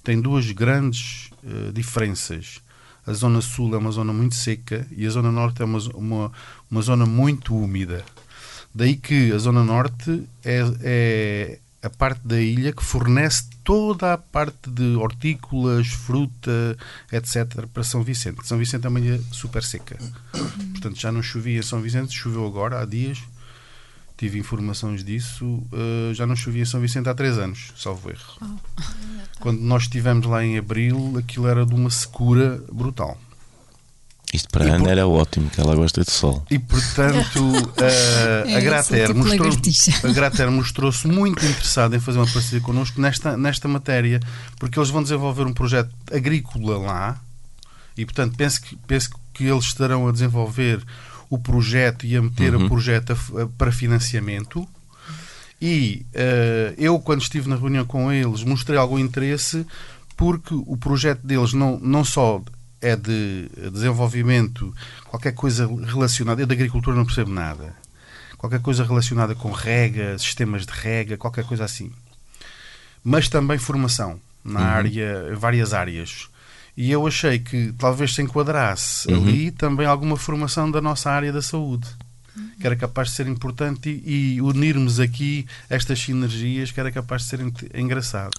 [0.03, 2.61] Tem duas grandes uh, diferenças.
[3.05, 6.31] A zona sul é uma zona muito seca e a zona norte é uma, uma,
[6.69, 8.03] uma zona muito úmida.
[8.73, 14.17] Daí que a zona norte é, é a parte da ilha que fornece toda a
[14.17, 16.77] parte de hortícolas, fruta,
[17.11, 17.65] etc.
[17.73, 18.45] para São Vicente.
[18.47, 19.97] São Vicente é uma ilha super seca.
[20.71, 23.19] Portanto, já não chovia em São Vicente, choveu agora, há dias
[24.19, 28.37] tive informações disso, uh, já não chovia em São Vicente há três anos, salvo erro.
[28.41, 28.81] Oh.
[29.39, 33.17] Quando nós estivemos lá em abril, aquilo era de uma secura brutal.
[34.33, 34.89] Isto para a Ana por...
[34.89, 36.45] era ótimo, que ela gosta de sol.
[36.51, 39.51] E portanto, uh, é, a Grater tipo mostrou,
[40.03, 44.19] a Grater mostrou-se muito interessada em fazer uma parceria connosco nesta, nesta matéria,
[44.59, 47.21] porque eles vão desenvolver um projeto agrícola lá
[47.95, 50.83] e portanto penso que, penso que eles estarão a desenvolver
[51.29, 52.65] o projeto e a meter uhum.
[52.65, 54.67] o projeto a, a, para financiamento.
[55.61, 59.65] E uh, eu, quando estive na reunião com eles, mostrei algum interesse
[60.15, 62.41] porque o projeto deles não, não só
[62.81, 64.73] é de desenvolvimento,
[65.05, 67.73] qualquer coisa relacionada, eu da agricultura não percebo nada,
[68.37, 71.91] qualquer coisa relacionada com rega, sistemas de rega, qualquer coisa assim.
[73.03, 74.65] Mas também formação na uhum.
[74.65, 76.29] área, várias áreas.
[76.79, 79.21] E eu achei que talvez se enquadrasse uhum.
[79.21, 81.85] ali também alguma formação da nossa área da saúde
[82.57, 87.23] que era capaz de ser importante e, e, unirmos aqui estas sinergias que era capaz
[87.23, 87.39] de ser
[87.73, 88.31] engraçado.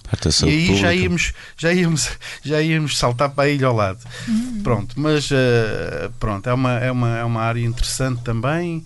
[0.47, 2.09] E aí já íamos, já, íamos,
[2.43, 3.99] já íamos saltar para a ilha ao lado.
[4.27, 4.61] Uhum.
[4.63, 8.83] Pronto, mas uh, pronto, é uma, é, uma, é uma área interessante também.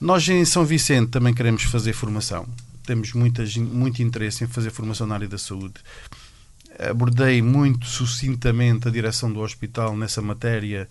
[0.00, 2.46] Nós em São Vicente também queremos fazer formação.
[2.86, 5.74] Temos muitas, muito interesse em fazer formação na área da saúde
[6.78, 10.88] abordei muito sucintamente a direção do hospital nessa matéria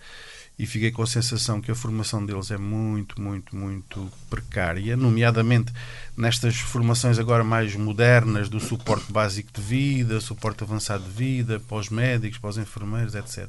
[0.58, 5.72] e fiquei com a sensação que a formação deles é muito, muito, muito precária, nomeadamente
[6.16, 11.78] nestas formações agora mais modernas do suporte básico de vida, suporte avançado de vida, para
[11.78, 13.48] os médicos, para os enfermeiros, etc.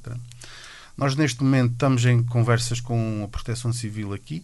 [0.98, 4.43] Nós neste momento estamos em conversas com a Proteção Civil aqui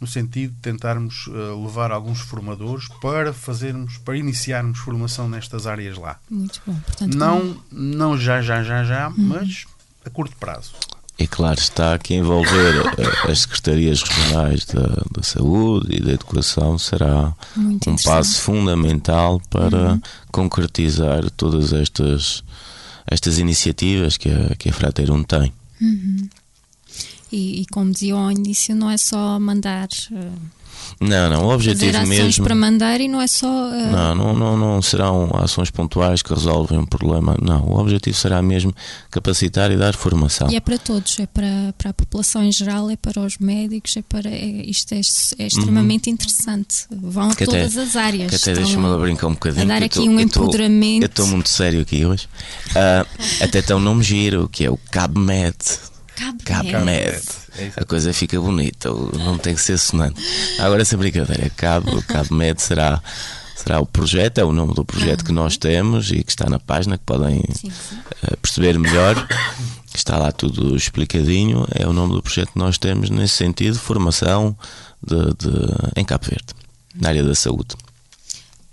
[0.00, 5.96] no sentido de tentarmos uh, levar alguns formadores para fazermos, para iniciarmos formação nestas áreas
[5.96, 6.18] lá.
[6.30, 6.74] Muito bom.
[6.86, 7.62] Portanto, não, como...
[7.72, 9.14] não já, já, já, já, uhum.
[9.18, 9.64] mas
[10.04, 10.72] a curto prazo.
[11.18, 16.78] E claro está que envolver eh, as secretarias regionais da, da saúde e da educação
[16.78, 20.00] será Muito um passo fundamental para uhum.
[20.30, 22.44] concretizar todas estas,
[23.06, 25.54] estas iniciativas que a, que a Frater tem.
[25.80, 26.28] Uhum.
[27.30, 29.88] E, e, como dizia ao início, não é só mandar.
[30.10, 30.56] Uh,
[31.00, 32.44] não, não, o objetivo mesmo.
[32.44, 33.46] para mandar e não é só.
[33.46, 37.36] Uh, não, não, não, não serão ações pontuais que resolvem um problema.
[37.42, 38.72] Não, o objetivo será mesmo
[39.10, 40.48] capacitar e dar formação.
[40.50, 43.96] E é para todos, é para, para a população em geral, é para os médicos,
[43.96, 44.30] é para.
[44.30, 45.00] É, isto é,
[45.38, 46.14] é extremamente uhum.
[46.14, 46.86] interessante.
[46.90, 48.30] Vão a que todas até, as áreas.
[48.30, 49.64] Que até deixa-me brincar um bocadinho.
[49.64, 51.02] A dar aqui tô, um empoderamento.
[51.02, 52.28] Eu estou muito sério aqui hoje.
[52.70, 55.56] Uh, até tem um nome giro, que é o CabMed.
[56.16, 57.22] Cabo, Cabo Med.
[57.58, 60.20] É a coisa fica bonita, não tem que ser sonante.
[60.58, 63.02] Agora, essa brincadeira, Cabo, Cabo Med será,
[63.54, 66.58] será o projeto, é o nome do projeto que nós temos e que está na
[66.58, 67.96] página, que podem sim, sim.
[68.22, 69.14] Uh, perceber melhor.
[69.94, 71.66] Está lá tudo explicadinho.
[71.74, 74.56] É o nome do projeto que nós temos nesse sentido, formação
[75.02, 76.54] de, de em Cabo Verde,
[76.94, 77.76] na área da saúde.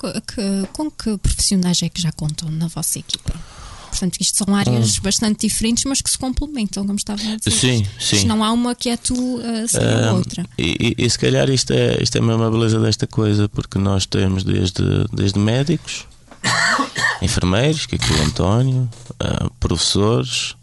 [0.01, 3.33] Que, com que profissionais é que já contam na vossa equipa?
[3.93, 5.01] Portanto, isto são áreas hum.
[5.03, 7.51] bastante diferentes, mas que se complementam, como estava a dizer.
[7.51, 8.25] Sim, sim.
[8.25, 10.43] não há uma que é tu uh, sem a outra.
[10.57, 13.77] E, e, e, se calhar isto é, isto é mesmo a beleza desta coisa, porque
[13.77, 14.83] nós temos desde,
[15.13, 16.07] desde médicos,
[17.21, 18.89] enfermeiros, que aqui é o António,
[19.21, 20.55] uh, professores,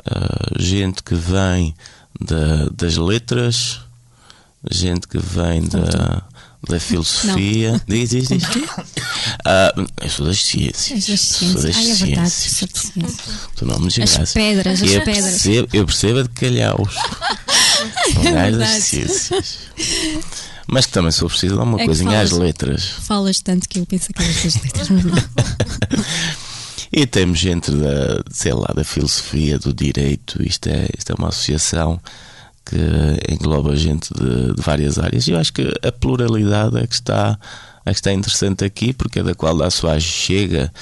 [0.00, 1.76] uh, gente que vem
[2.20, 3.78] da, das letras,
[4.68, 6.24] gente que vem da
[6.68, 7.72] da filosofia.
[7.72, 7.80] Não.
[7.86, 8.42] Diz, diz, diz.
[9.44, 11.06] Ah, eu sou das ciências.
[11.06, 11.52] das ciências.
[11.52, 12.92] Sou das Ai, é verdade, ciências.
[13.56, 15.24] Tu não me As pedras, as eu pedras.
[15.24, 16.94] Percebo, eu percebo de calhaus.
[18.24, 19.58] É das ciências.
[20.66, 22.84] Mas também sou preciso de alguma é coisinha falas, às letras.
[22.84, 25.14] Falas tanto que eu penso que eras das letras, mas não.
[26.96, 31.28] E temos gente da, sei lá, da filosofia, do direito, isto é, isto é uma
[31.28, 32.00] associação
[32.64, 35.26] que engloba gente de, de, várias áreas.
[35.26, 37.38] E eu acho que a pluralidade é que está
[37.86, 40.72] acho que está interessante aqui porque é da qual a sua chega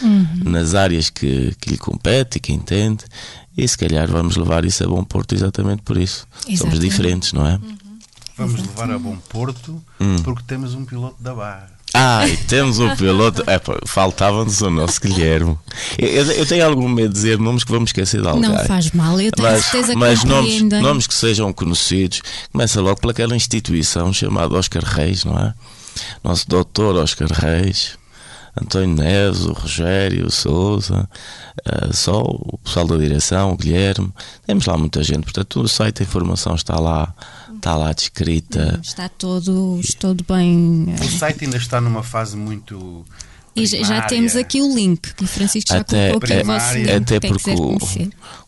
[0.44, 3.04] nas áreas que, que lhe compete e que entende.
[3.56, 6.26] E se calhar vamos levar isso a bom porto exatamente por isso.
[6.40, 6.80] Somos Exatamente.
[6.80, 7.58] diferentes, não é?
[8.36, 10.16] Vamos levar a bom porto Hum.
[10.22, 11.70] porque temos um piloto da barra.
[11.94, 13.42] Ah, e temos o piloto.
[13.46, 15.58] É, Faltava-nos o nosso Guilherme.
[15.98, 18.48] Eu, eu- tenho algum medo de dizer nomes que vamos esquecer de alguém.
[18.48, 22.80] Não faz mal, eu tenho Mas, certeza que mas nomes, nomes que sejam conhecidos, começa
[22.80, 25.52] logo pelaquela instituição chamada Oscar Reis, não é?
[26.24, 27.98] Nosso doutor Oscar Reis,
[28.60, 31.08] António Neves, o Rogério, o Souza,
[31.64, 34.10] eh, só o pessoal da direção, o Guilherme.
[34.46, 37.14] Temos lá muita gente, portanto, o site a informação está lá,
[37.62, 38.80] está lá descrita.
[38.82, 40.86] Está todo, todo bem.
[41.00, 43.04] eh, O site ainda está numa fase muito.
[43.54, 46.96] E já, temos aqui o link que o Francisco já Até- colocou aqui primária.
[46.96, 47.78] Até porque o,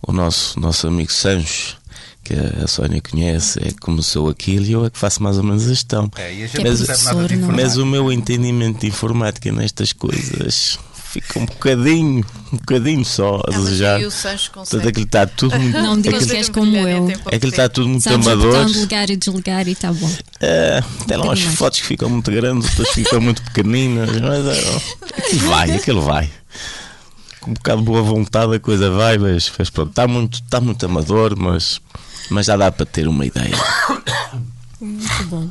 [0.09, 1.77] o nosso, nosso amigo Sancho,
[2.25, 5.45] que a Sónia conhece, é que começou aquilo e eu é que faço mais ou
[5.45, 6.11] menos a gestão.
[6.17, 7.37] É, e a gente Que é professor, é?
[7.37, 10.79] Mas o meu entendimento de informática nestas coisas
[11.15, 14.01] fica um bocadinho, um bocadinho só a desejar.
[14.01, 14.89] e o Sancho consegue.
[14.89, 15.81] aquilo está tudo muito.
[15.81, 17.09] Não me digas que és como eu.
[17.27, 18.65] aquilo está tudo muito amador.
[18.67, 20.11] de ligar e desligar e está bom.
[20.41, 25.19] É, tem lá umas fotos que ficam muito grandes, outras ficam muito pequeninas, mas é,
[25.19, 26.31] aquilo vai, aquilo vai.
[27.41, 30.61] Com um bocado de boa vontade a coisa vai, mas, mas pronto, está muito, está
[30.61, 31.81] muito amador, mas,
[32.31, 33.57] mas já dá para ter uma ideia.
[34.81, 35.49] Muito bom.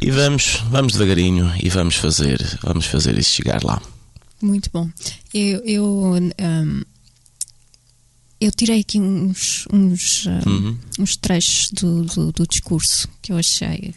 [0.00, 3.80] E vamos, vamos devagarinho e vamos fazer, vamos fazer isso chegar lá.
[4.42, 4.90] Muito bom.
[5.32, 5.84] Eu, eu,
[6.40, 6.82] hum,
[8.40, 10.78] eu tirei aqui uns, uns, hum, Uhum.
[10.98, 13.94] uns trechos do, do, do discurso que eu achei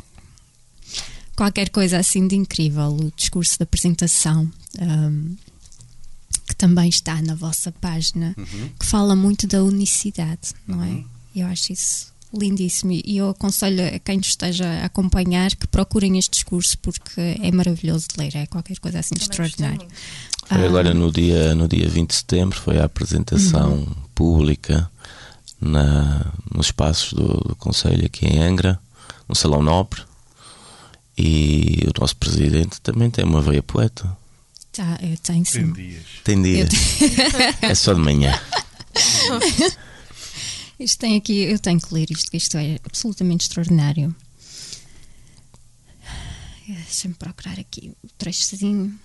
[1.36, 2.96] qualquer coisa assim de incrível.
[2.96, 4.50] O discurso da apresentação,
[4.82, 5.36] hum,
[6.48, 8.36] que também está na vossa página,
[8.80, 11.04] que fala muito da unicidade, não é?
[11.36, 16.18] Eu acho isso lindíssimo e eu aconselho a quem nos esteja a acompanhar que procurem
[16.18, 19.88] este discurso porque é maravilhoso de ler, é qualquer coisa assim de extraordinário.
[20.48, 24.90] Foi Ah, agora no dia, no dia 20 de setembro, foi a apresentação pública
[25.60, 28.80] na, nos espaços do, do Conselho aqui em Angra,
[29.28, 30.02] no Salão Nobre.
[31.18, 34.18] E o nosso presidente também tem uma veia poeta.
[34.72, 35.74] Tá, eu tenho sim.
[35.74, 36.04] Tem dias.
[36.24, 36.68] Tem dia.
[37.62, 38.40] É só de manhã.
[40.80, 44.16] Isto tem aqui, eu tenho que ler isto, que isto é absolutamente extraordinário.
[46.68, 48.98] Deixa-me procurar aqui o trechozinho.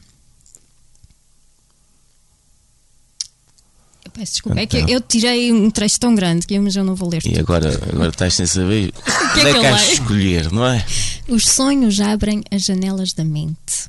[4.05, 4.91] Eu peço desculpa, é que Então.
[4.95, 7.41] eu tirei um trecho tão grande que eu, mas eu não vou ler E tudo.
[7.41, 8.93] agora, agora estás sem saber
[9.35, 10.85] que onde é é que que escolher, não é?
[11.27, 13.89] Os sonhos abrem as janelas da mente,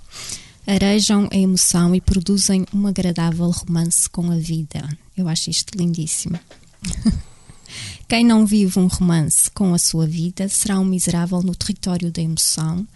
[0.66, 4.88] arejam a emoção e produzem um agradável romance com a vida.
[5.18, 6.40] Eu acho isto lindíssimo.
[8.08, 12.22] Quem não vive um romance com a sua vida será um miserável no território da
[12.22, 12.88] emoção,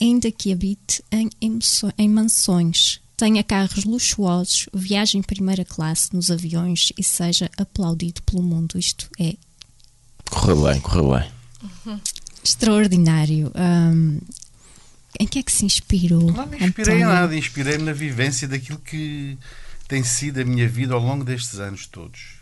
[0.00, 6.92] ainda que habite em, em mansões, tenha carros luxuosos, viaje em primeira classe nos aviões
[6.98, 8.78] e seja aplaudido pelo mundo.
[8.78, 9.34] Isto é
[10.28, 12.00] Correu bem, correu bem.
[12.42, 13.52] extraordinário.
[13.54, 14.18] Hum,
[15.18, 16.30] em que é que se inspirou?
[16.32, 17.20] Não me inspirei em António?
[17.20, 19.38] nada, inspirei-me na vivência daquilo que
[19.88, 22.34] tem sido a minha vida ao longo destes anos todos.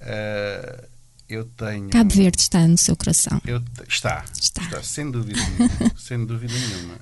[0.00, 0.84] Ah,
[1.28, 1.88] eu tenho.
[1.90, 3.40] Cabo Verde está no seu coração.
[3.46, 4.82] Eu te- está, Está.
[4.82, 5.92] sem dúvida nenhuma.
[5.98, 6.94] sem dúvida nenhuma.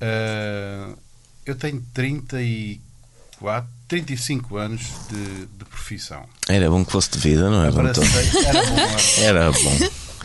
[0.00, 0.94] Ah,
[1.44, 6.26] eu tenho 34, 35 anos de, de profissão.
[6.48, 7.68] Era bom que fosse de vida, não era?
[7.68, 8.44] Abracei, Doutor?
[8.44, 9.78] era bom, era, Era bom.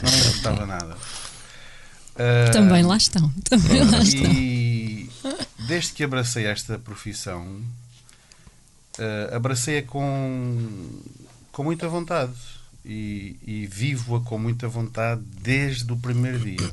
[0.03, 0.97] não importava nada.
[2.15, 3.32] Ah, Também lá estão.
[3.43, 4.32] Também lá estão.
[4.32, 5.09] E
[5.67, 7.61] desde que abracei esta profissão,
[8.97, 10.99] eh, abracei-a com,
[11.51, 12.34] com muita vontade
[12.86, 16.71] e, e vivo-a com muita vontade desde o primeiro dia.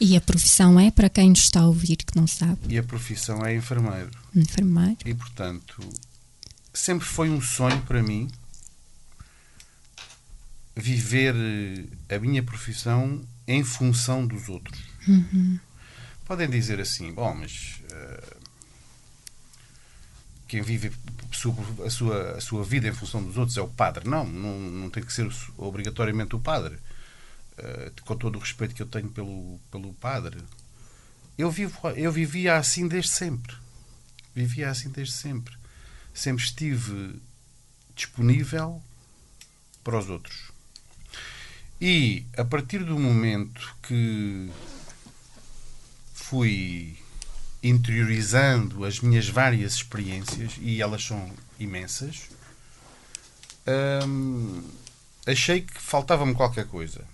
[0.00, 2.82] E a profissão é, para quem nos está a ouvir que não sabe, E a
[2.82, 4.10] profissão é enfermeiro.
[4.34, 4.96] enfermeiro.
[5.04, 5.88] E portanto,
[6.72, 8.28] sempre foi um sonho para mim
[10.76, 11.34] viver
[12.08, 14.78] eh, a minha profissão em função dos outros.
[16.24, 18.36] Podem dizer assim, bom, mas eh,
[20.46, 20.92] quem vive
[21.30, 24.08] a sua, a, sua, vida em função dos outros é o padre.
[24.08, 26.78] Não, não, não tem que ser obrigatoriamente o padre.
[27.58, 30.38] Eh, com todo o respeito que eu tenho pelo, pelo padre.
[31.36, 33.54] Eu, vivo, eu vivia assim desde sempre.
[34.34, 35.56] Vivia assim desde sempre.
[36.14, 37.20] Sempre estive
[37.94, 38.80] disponível
[39.82, 40.52] para os outros.
[41.80, 44.50] E a partir do momento que
[46.14, 46.96] fui
[47.62, 52.28] interiorizando as minhas várias experiências, e elas são imensas,
[54.06, 54.62] hum,
[55.26, 57.04] achei que faltava-me qualquer coisa.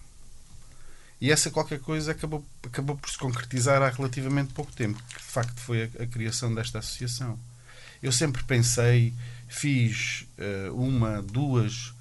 [1.20, 5.24] E essa qualquer coisa acabou, acabou por se concretizar há relativamente pouco tempo, que de
[5.24, 7.38] facto foi a, a criação desta associação.
[8.02, 9.14] Eu sempre pensei,
[9.48, 11.94] fiz uh, uma, duas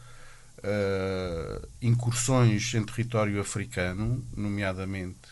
[0.57, 5.29] uh, incursões em território africano, nomeadamente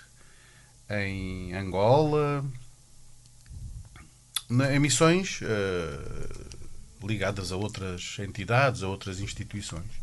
[0.89, 2.45] em Angola,
[4.73, 10.01] em missões uh, ligadas a outras entidades, a outras instituições.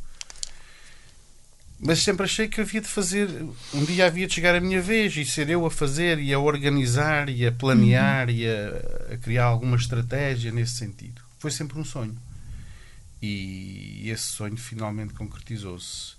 [1.81, 3.29] Mas sempre achei que havia de fazer.
[3.73, 6.39] Um dia havia de chegar a minha vez e ser eu a fazer e a
[6.39, 8.35] organizar e a planear uhum.
[8.35, 11.23] e a, a, criar alguma estratégia nesse sentido.
[11.39, 12.17] Foi sempre um sonho.
[13.23, 16.19] E esse sonho finalmente concretizou-se.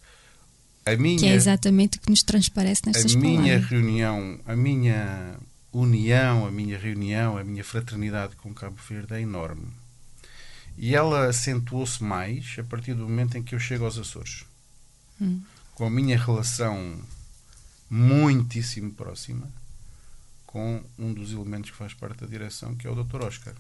[0.86, 3.70] A minha, que é exatamente o que nos transparece nestas A minha palavras.
[3.70, 5.38] reunião, a minha
[5.72, 9.68] união, a minha reunião, a minha fraternidade com Cabo Verde é enorme.
[10.78, 14.46] E ela acentuou-se mais a partir do momento em que eu chego aos Açores.
[15.22, 15.42] Hum.
[15.76, 17.00] Com a minha relação
[17.90, 19.48] muitíssimo próxima
[20.50, 23.24] com um dos elementos que faz parte da direção, que é o Dr.
[23.24, 23.54] Oscar.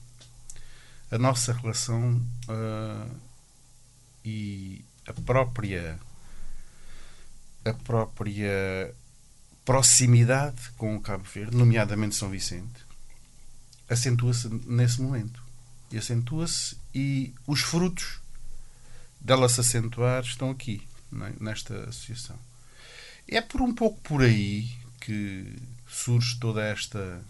[1.11, 3.15] A nossa relação uh,
[4.25, 5.99] e a própria
[7.63, 8.91] a própria
[9.69, 12.83] proximidade com o Cabo Verde, nomeadamente São Vicente,
[13.87, 15.43] acentua-se nesse momento.
[15.91, 18.19] E acentua-se e os frutos
[19.21, 20.81] dela se acentuar estão aqui,
[21.13, 21.33] é?
[21.39, 22.35] nesta associação.
[23.27, 24.67] É por um pouco por aí
[25.01, 25.55] que
[25.87, 27.21] surge toda esta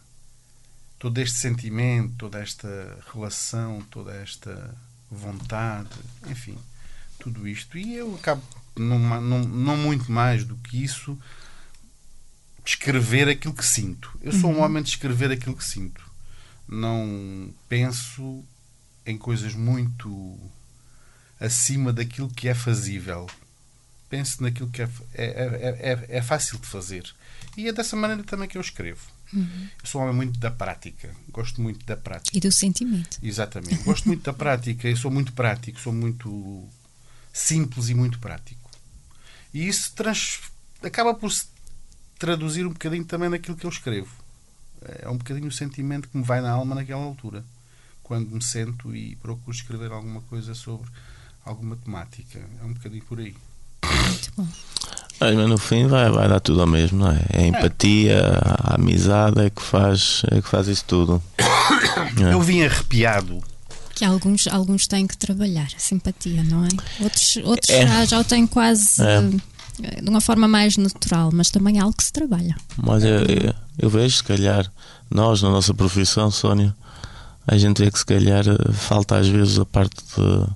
[0.98, 4.74] todo este sentimento, toda esta relação, toda esta
[5.12, 5.90] vontade,
[6.26, 6.58] enfim,
[7.20, 7.78] tudo isto.
[7.78, 8.42] E eu acabo,
[8.78, 11.20] não, não, não muito mais do que isso,
[12.70, 14.12] escrever aquilo que sinto.
[14.22, 14.64] Eu sou um uhum.
[14.64, 16.04] homem de escrever aquilo que sinto.
[16.68, 18.44] Não penso
[19.06, 20.38] em coisas muito
[21.40, 23.28] acima daquilo que é fazível.
[24.10, 27.10] Penso naquilo que é, é, é, é, é fácil de fazer.
[27.58, 29.02] E é dessa maneira também que eu escrevo.
[29.34, 29.70] Uhum.
[29.82, 31.16] Eu sou um homem muito da prática.
[31.30, 32.38] Gosto muito da prática.
[32.38, 33.18] E do sentimento.
[33.22, 33.84] Exatamente.
[33.84, 34.88] Gosto muito da prática.
[34.88, 35.80] Eu sou muito prático.
[35.80, 36.68] Sou muito
[37.34, 38.70] simples e muito prático.
[39.54, 40.40] E isso trans...
[40.84, 41.46] acaba por se
[42.20, 44.12] traduzir um bocadinho também naquilo que eu escrevo.
[45.02, 47.44] É um bocadinho o sentimento que me vai na alma naquela altura,
[48.04, 50.90] quando me sento e procuro escrever alguma coisa sobre
[51.46, 52.40] alguma temática.
[52.62, 53.36] É um bocadinho por aí.
[53.84, 54.48] Muito bom.
[55.20, 57.26] Mas no fim vai, vai dar tudo ao mesmo, não é?
[57.34, 58.22] É a empatia,
[58.64, 61.24] a amizade é que faz, é que faz isso tudo.
[62.20, 62.34] É.
[62.34, 63.42] Eu vim arrepiado
[63.96, 66.70] que alguns, alguns têm que trabalhar a simpatia, não é?
[67.02, 67.86] Outros, outros é.
[67.86, 69.22] já, já o têm quase é.
[69.84, 72.56] Eh, de uma forma mais natural, mas também é algo que se trabalha.
[72.78, 74.72] Mas eu, eu, eu, vejo, se calhar,
[75.10, 76.76] nós, na nossa profissão, Sónia,
[77.48, 80.48] a gente vê que se calhar falta às vezes a parte de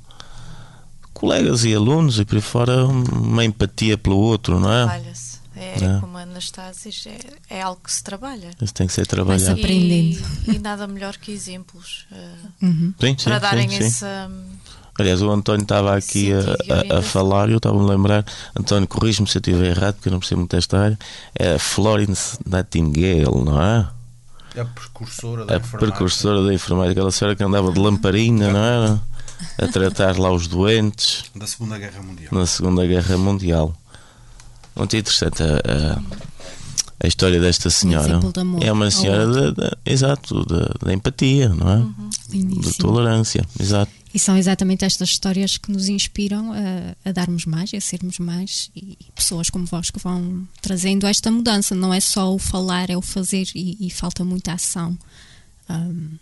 [1.14, 4.86] colegas e alunos e por aí fora uma empatia pelo outro, não é?
[4.86, 5.34] Trabalha-se.
[5.56, 8.50] É, é, como a Anastasis, é, é algo que se trabalha.
[8.60, 9.52] Isso tem que ser trabalhado.
[9.52, 10.20] aprendendo.
[10.48, 12.94] E, e, nada melhor que exemplos uh, uhum.
[13.00, 14.32] sim, para sim, darem sim, essa.
[14.98, 18.24] Aliás, o António estava aqui a, a, a, falar e eu estava a me lembrar.
[18.56, 21.00] António, corrijo-me se eu estiver errado, porque eu não percebo muito esta área.
[21.38, 23.88] É a Florence Nightingale, não é?
[24.56, 25.90] É a precursora da a enfermagem.
[25.90, 29.02] precursora da enfermagem, aquela senhora que andava de lamparina, não era?
[29.58, 31.26] A tratar lá os doentes.
[31.36, 32.30] Da Segunda Guerra Mundial.
[32.32, 33.76] Na Segunda Guerra Mundial.
[34.76, 36.02] Muito interessante a, a,
[37.04, 38.20] a história desta senhora.
[38.20, 41.76] Um é uma senhora da, da, exato, da, da, empatia, não é?
[41.78, 42.60] Uhum.
[42.60, 44.03] De tolerância, exato.
[44.14, 48.70] E são exatamente estas histórias que nos inspiram a, a darmos mais, a sermos mais,
[48.76, 51.74] e, e, pessoas como vós que vão trazendo esta mudança.
[51.74, 54.98] Não é só o falar, é o fazer, e, e falta muita ação.
[55.70, 56.18] Um...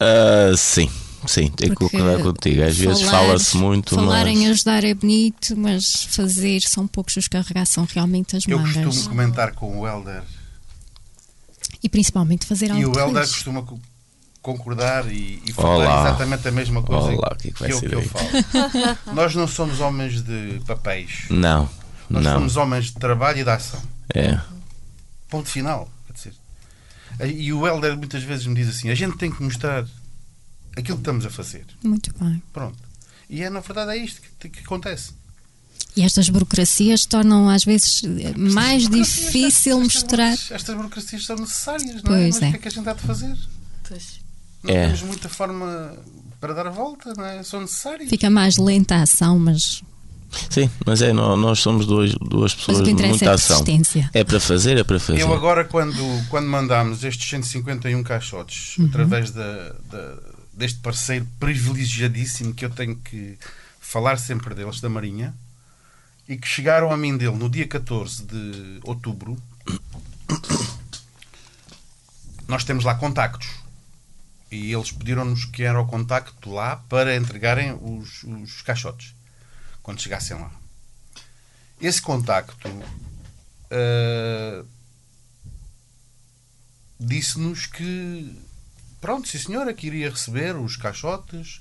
[0.00, 0.90] Uh, sim,
[1.26, 2.62] Sim, tem que concordar contigo.
[2.62, 3.94] Às vezes fala-se muito.
[3.94, 4.36] Falar mas...
[4.36, 8.76] em ajudar é bonito, mas fazer são poucos os que arregaçam realmente as mangas.
[8.76, 10.22] Eu costumo comentar com o Helder.
[11.82, 12.82] E principalmente fazer algo.
[12.82, 13.62] E o Helder costuma
[14.44, 16.02] concordar e, e falar Olá.
[16.02, 18.28] exatamente a mesma coisa Olá, que, que, que, eu, que eu falo.
[19.14, 21.24] Nós não somos homens de papéis.
[21.30, 21.68] Não.
[22.10, 22.34] Nós não.
[22.34, 23.82] somos homens de trabalho e de ação.
[24.14, 24.38] É.
[25.30, 25.88] Ponto final.
[26.06, 26.34] Quer dizer.
[27.34, 29.86] E o Helder muitas vezes me diz assim: a gente tem que mostrar
[30.76, 31.64] aquilo que estamos a fazer.
[31.82, 32.42] Muito bem.
[32.52, 32.78] Pronto.
[33.30, 35.12] E é, na verdade é isto que, que acontece.
[35.96, 38.02] E estas burocracias tornam às vezes
[38.36, 40.32] mais difícil estas, mostrar.
[40.32, 42.26] Estas, estas burocracias são necessárias, não é?
[42.26, 42.48] Mas é.
[42.48, 43.34] o que é que a gente há de fazer?
[43.88, 44.23] Pois.
[44.64, 44.86] Não é.
[44.86, 45.92] temos muita forma
[46.40, 47.42] para dar a volta, não é?
[47.42, 48.08] São necessárias.
[48.08, 49.82] Fica mais lenta a ação, mas.
[50.50, 53.64] Sim, mas é, nós somos duas, duas pessoas de muita é ação.
[54.12, 55.20] É para fazer, é para fazer.
[55.20, 58.86] Eu agora, quando, quando mandámos estes 151 caixotes uhum.
[58.86, 60.16] através da, da
[60.56, 63.36] deste parceiro privilegiadíssimo que eu tenho que
[63.80, 65.34] falar sempre deles, da Marinha.
[66.28, 69.36] e que chegaram a mim dele no dia 14 de outubro,
[72.48, 73.63] nós temos lá contactos.
[74.54, 79.14] E eles pediram-nos que era o contacto lá para entregarem os, os caixotes
[79.82, 80.50] quando chegassem lá.
[81.80, 84.66] Esse contacto uh,
[86.98, 88.38] disse-nos que
[89.00, 91.60] pronto, sim senhora, que iria receber os caixotes,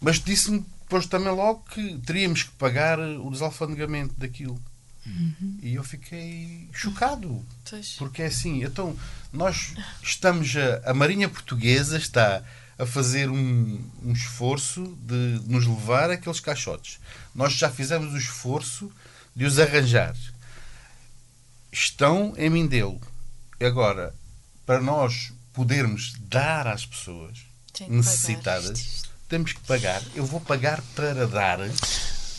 [0.00, 4.60] mas disse-me depois também logo que teríamos que pagar o desalfandegamento daquilo.
[5.06, 5.58] Uhum.
[5.62, 7.44] E eu fiquei chocado.
[7.68, 7.92] Pois.
[7.92, 8.96] Porque é assim, então
[9.32, 12.42] nós estamos a, a Marinha Portuguesa está
[12.78, 16.98] a fazer um, um, esforço de nos levar aqueles caixotes.
[17.34, 18.92] Nós já fizemos o esforço
[19.34, 20.14] de os arranjar.
[21.72, 23.00] Estão em Mindelo.
[23.60, 24.14] Agora,
[24.66, 27.38] para nós podermos dar às pessoas
[27.88, 30.02] necessitadas, temos que pagar.
[30.14, 31.58] Eu vou pagar para dar.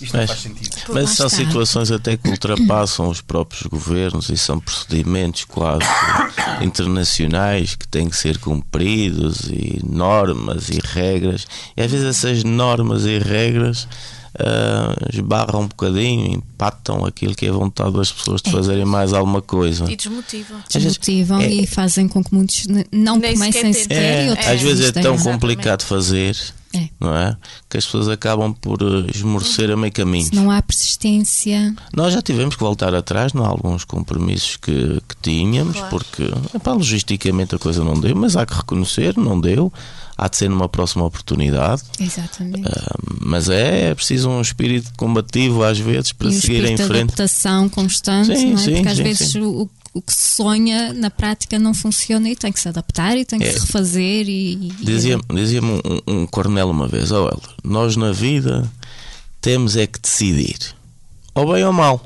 [0.01, 0.75] Isto mas, não faz sentido.
[0.93, 5.85] Mas são situações até que ultrapassam os próprios governos e são procedimentos quase
[6.61, 11.47] internacionais que têm que ser cumpridos e normas e regras.
[11.75, 13.87] E às vezes essas normas e regras
[14.37, 18.51] uh, esbarram um bocadinho, empatam aquilo que é vontade das pessoas de é.
[18.51, 19.89] fazerem mais alguma coisa.
[19.91, 20.61] E desmotivam.
[20.69, 24.37] Desmotivam é, e fazem com que muitos não Nem comecem sequer.
[24.37, 26.37] É, às vezes é tão complicado fazer
[26.77, 26.89] é.
[26.99, 27.35] Não é?
[27.69, 30.25] Que as pessoas acabam por eh, esmorecer a meio caminho.
[30.25, 31.75] Se não há persistência.
[31.95, 35.89] Nós já tivemos que voltar atrás em alguns compromissos que, que tínhamos, claro.
[35.89, 36.23] porque
[36.55, 39.71] epá, logisticamente a coisa não deu, mas há que reconhecer, não deu.
[40.17, 41.83] Há de ser numa próxima oportunidade.
[41.99, 42.67] Exatamente.
[42.67, 47.13] Uh, mas é, é preciso um espírito combativo às vezes para e seguir em frente.
[47.13, 48.63] adaptação constante, sim, não é?
[48.63, 49.41] Sim, porque às sim, vezes sim.
[49.41, 53.25] o, o que se sonha na prática não funciona e tem que se adaptar e
[53.25, 53.53] tem que é.
[53.53, 54.29] se refazer.
[54.29, 58.69] E, Dizia-me dizia um, um coronel uma vez: oh, Helder, nós na vida
[59.41, 60.75] temos é que decidir,
[61.33, 62.03] ou bem ou mal.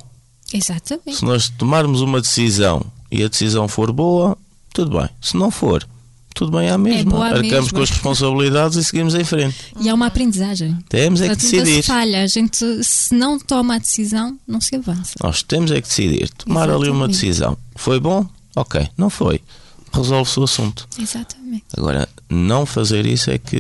[0.54, 1.16] Exatamente.
[1.16, 4.38] Se nós tomarmos uma decisão e a decisão for boa,
[4.74, 5.10] tudo bem.
[5.22, 5.88] Se não for,
[6.34, 7.30] tudo bem à mesma.
[7.30, 9.56] É Arcamos com as responsabilidades e seguimos em frente.
[9.80, 10.78] E é uma aprendizagem.
[10.90, 11.84] Temos é que decidir.
[11.84, 15.16] Se falha, a gente se não toma a decisão, não se avança.
[15.24, 16.30] Nós temos é que decidir.
[16.30, 16.90] Tomar Exatamente.
[16.90, 17.58] ali uma decisão.
[17.76, 18.26] Foi bom?
[18.56, 18.88] Ok.
[18.98, 19.42] Não foi.
[19.94, 20.88] Resolve-se o assunto.
[20.98, 21.66] Exatamente.
[21.78, 23.58] Agora, não fazer isso é que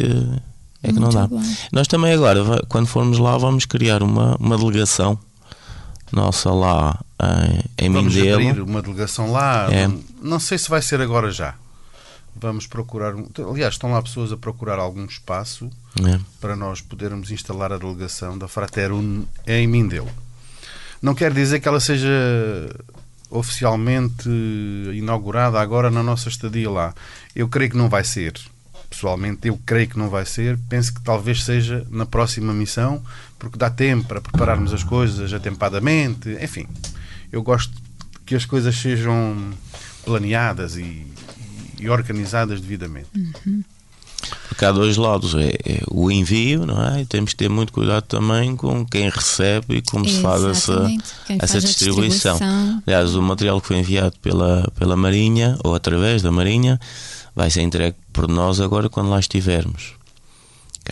[0.84, 1.28] é que Muito não dá.
[1.28, 1.42] Bom.
[1.72, 5.18] Nós também agora, quando formos lá, vamos criar uma, uma delegação
[6.12, 7.00] nossa lá
[7.78, 8.50] em, em vamos Mindelo.
[8.50, 9.68] abrir uma delegação lá.
[9.72, 9.88] É.
[9.88, 11.56] Não, não sei se vai ser agora já.
[12.36, 13.14] Vamos procurar.
[13.50, 15.70] Aliás, estão lá pessoas a procurar algum espaço
[16.00, 16.20] é.
[16.40, 20.10] para nós podermos instalar a delegação da Fraterun em Mindelo.
[21.02, 22.10] Não quer dizer que ela seja
[23.30, 24.30] oficialmente
[24.94, 26.94] inaugurada agora na nossa estadia lá.
[27.36, 28.34] Eu creio que não vai ser.
[28.90, 30.60] Pessoalmente, eu creio que não vai ser.
[30.70, 33.02] Penso que talvez seja na próxima missão,
[33.40, 36.30] porque dá tempo para prepararmos as coisas atempadamente.
[36.42, 36.68] Enfim,
[37.32, 37.74] eu gosto
[38.26, 39.54] que as coisas sejam
[40.04, 41.08] planeadas e
[41.82, 43.10] e organizadas devidamente.
[43.16, 43.64] Uhum.
[44.48, 47.02] Porque há dois lados, é, é, o envio, não é?
[47.02, 50.88] E temos que ter muito cuidado também com quem recebe e como se faz essa,
[51.28, 52.38] essa faz distribuição.
[52.38, 52.84] distribuição.
[52.86, 56.80] Aliás, o material que foi enviado pela, pela Marinha, ou através da Marinha,
[57.36, 59.94] vai ser entregue por nós agora quando lá estivermos.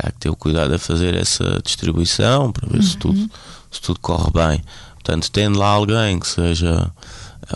[0.02, 2.84] Há que ter o cuidado a fazer essa distribuição para ver uhum.
[2.84, 3.32] se, tudo,
[3.70, 4.64] se tudo corre bem.
[4.94, 6.90] Portanto, tendo lá alguém que seja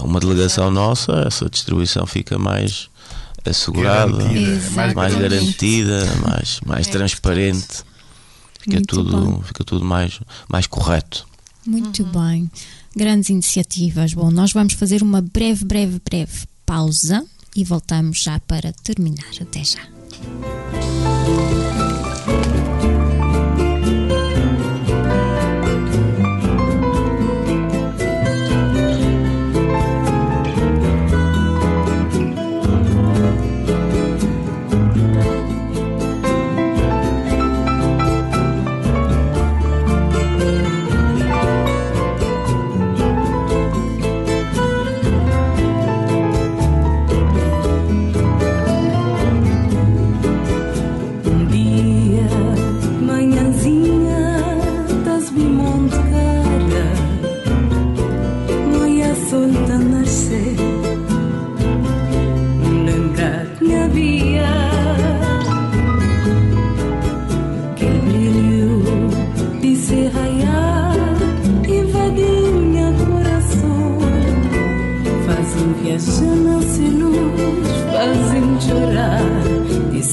[0.01, 2.89] uma delegação nossa, essa distribuição fica mais
[3.51, 7.83] assegurada, garantida, mais, garantida, mais, mais é transparente.
[8.59, 10.19] Fica tudo, fica tudo mais,
[10.49, 11.27] mais correto.
[11.65, 12.11] Muito uhum.
[12.11, 12.51] bem.
[12.95, 14.13] Grandes iniciativas.
[14.13, 17.25] Bom, nós vamos fazer uma breve, breve, breve pausa
[17.55, 19.31] e voltamos já para terminar.
[19.41, 19.81] Até já.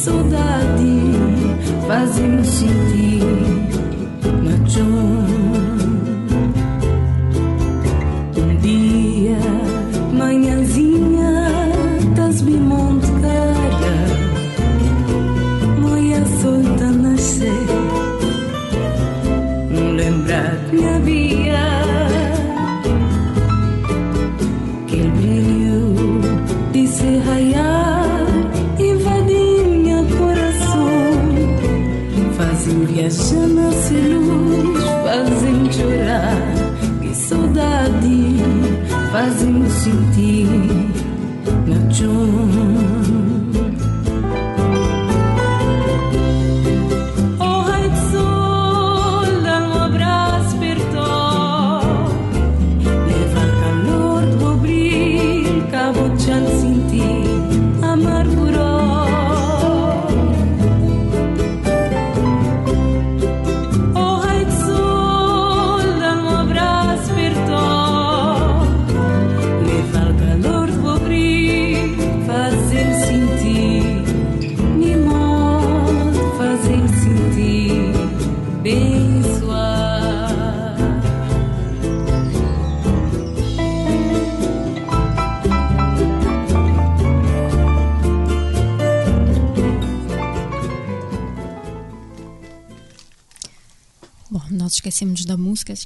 [0.01, 1.13] saudade
[1.87, 3.00] fazem sentir.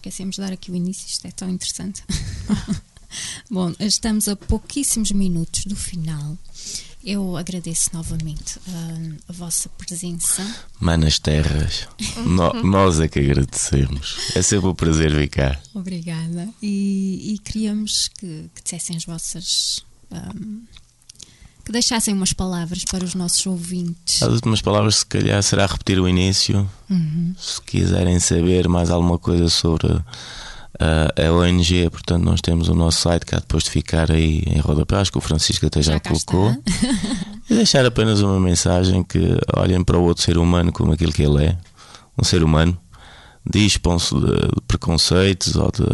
[0.05, 2.02] Esquecemos de dar aqui o início, isto é tão interessante.
[3.50, 6.36] Bom, estamos a pouquíssimos minutos do final.
[7.02, 10.42] Eu agradeço novamente uh, a vossa presença.
[10.80, 11.86] Manas Terras,
[12.16, 14.32] no, nós é que agradecemos.
[14.34, 15.61] É sempre um prazer vir cá.
[15.74, 16.48] Obrigada.
[16.62, 19.84] E, e queríamos que, que dissessem as vossas.
[20.11, 20.64] Um,
[21.64, 24.22] que deixassem umas palavras para os nossos ouvintes.
[24.22, 26.68] As últimas palavras, se calhar, será repetir o início.
[26.90, 27.34] Uhum.
[27.38, 30.02] Se quiserem saber mais alguma coisa sobre uh,
[30.80, 34.96] a ONG, portanto, nós temos o nosso site cá depois de ficar aí em rodapé,
[34.96, 36.54] acho que o Francisco até já, Já colocou.
[37.48, 41.22] E deixar apenas uma mensagem que olhem para o outro ser humano como aquilo que
[41.22, 41.58] ele é,
[42.18, 42.74] um ser humano,
[43.44, 45.84] dispam-se de preconceitos ou de,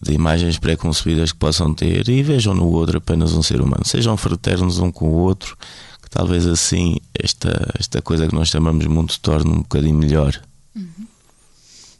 [0.00, 3.84] de imagens preconcebidas que possam ter e vejam no outro apenas um ser humano.
[3.84, 5.56] Sejam fraternos um com o outro,
[6.02, 9.94] que talvez assim esta, esta coisa que nós chamamos de mundo se torne um bocadinho
[9.96, 10.40] melhor.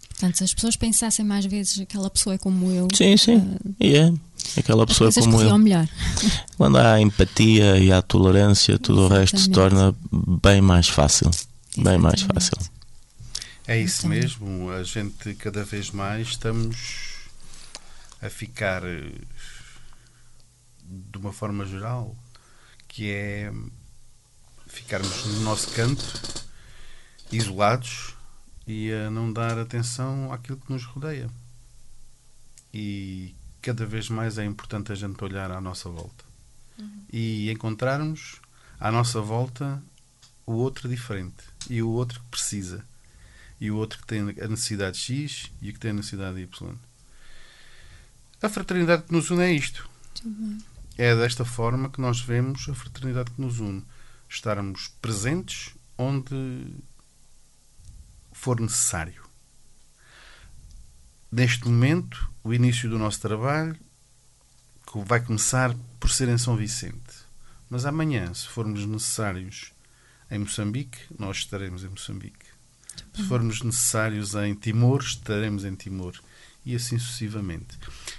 [0.08, 3.56] Portanto, se as pessoas pensassem mais vezes aquela pessoa é como eu, Sim, sim.
[3.78, 4.12] E é.
[4.56, 5.58] Aquela pessoa coisas como eu.
[5.58, 5.86] melhor.
[6.56, 9.94] Quando há empatia e há tolerância, tudo o resto se torna
[10.42, 11.30] bem mais fácil.
[11.76, 12.50] Bem mais Exatamente.
[12.50, 12.70] fácil.
[13.66, 14.70] É isso mesmo.
[14.70, 17.15] A gente cada vez mais estamos
[18.20, 19.12] a ficar eh,
[20.82, 22.16] de uma forma geral,
[22.88, 23.52] que é
[24.66, 26.04] ficarmos no nosso canto,
[27.32, 28.14] isolados
[28.66, 31.30] e a não dar atenção àquilo que nos rodeia.
[32.72, 36.24] E cada vez mais é importante a gente olhar à nossa volta
[37.12, 38.40] e encontrarmos
[38.78, 39.82] à nossa volta
[40.44, 42.84] o outro diferente e o outro que precisa
[43.60, 46.74] e o outro que tem a necessidade X e o que tem a necessidade Y.
[48.46, 49.88] A fraternidade que nos une é isto.
[50.96, 53.84] É desta forma que nós vemos a fraternidade que nos une.
[54.28, 56.72] Estarmos presentes onde
[58.32, 59.24] for necessário.
[61.30, 63.76] Neste momento, o início do nosso trabalho
[64.84, 67.26] co- vai começar por ser em São Vicente.
[67.68, 69.72] Mas amanhã, se formos necessários
[70.30, 72.45] em Moçambique, nós estaremos em Moçambique.
[73.16, 76.14] Se formos necessários em Timor, estaremos em Timor.
[76.64, 77.78] E assim sucessivamente.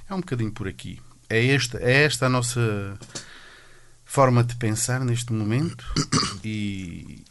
[0.09, 0.99] É um bocadinho por aqui.
[1.29, 2.97] É esta, é esta a nossa
[4.05, 5.85] forma de pensar neste momento
[6.43, 7.23] e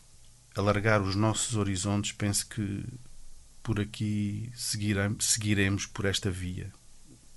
[0.55, 2.13] alargar os nossos horizontes.
[2.13, 2.85] Penso que
[3.63, 6.71] por aqui seguirem- seguiremos por esta via.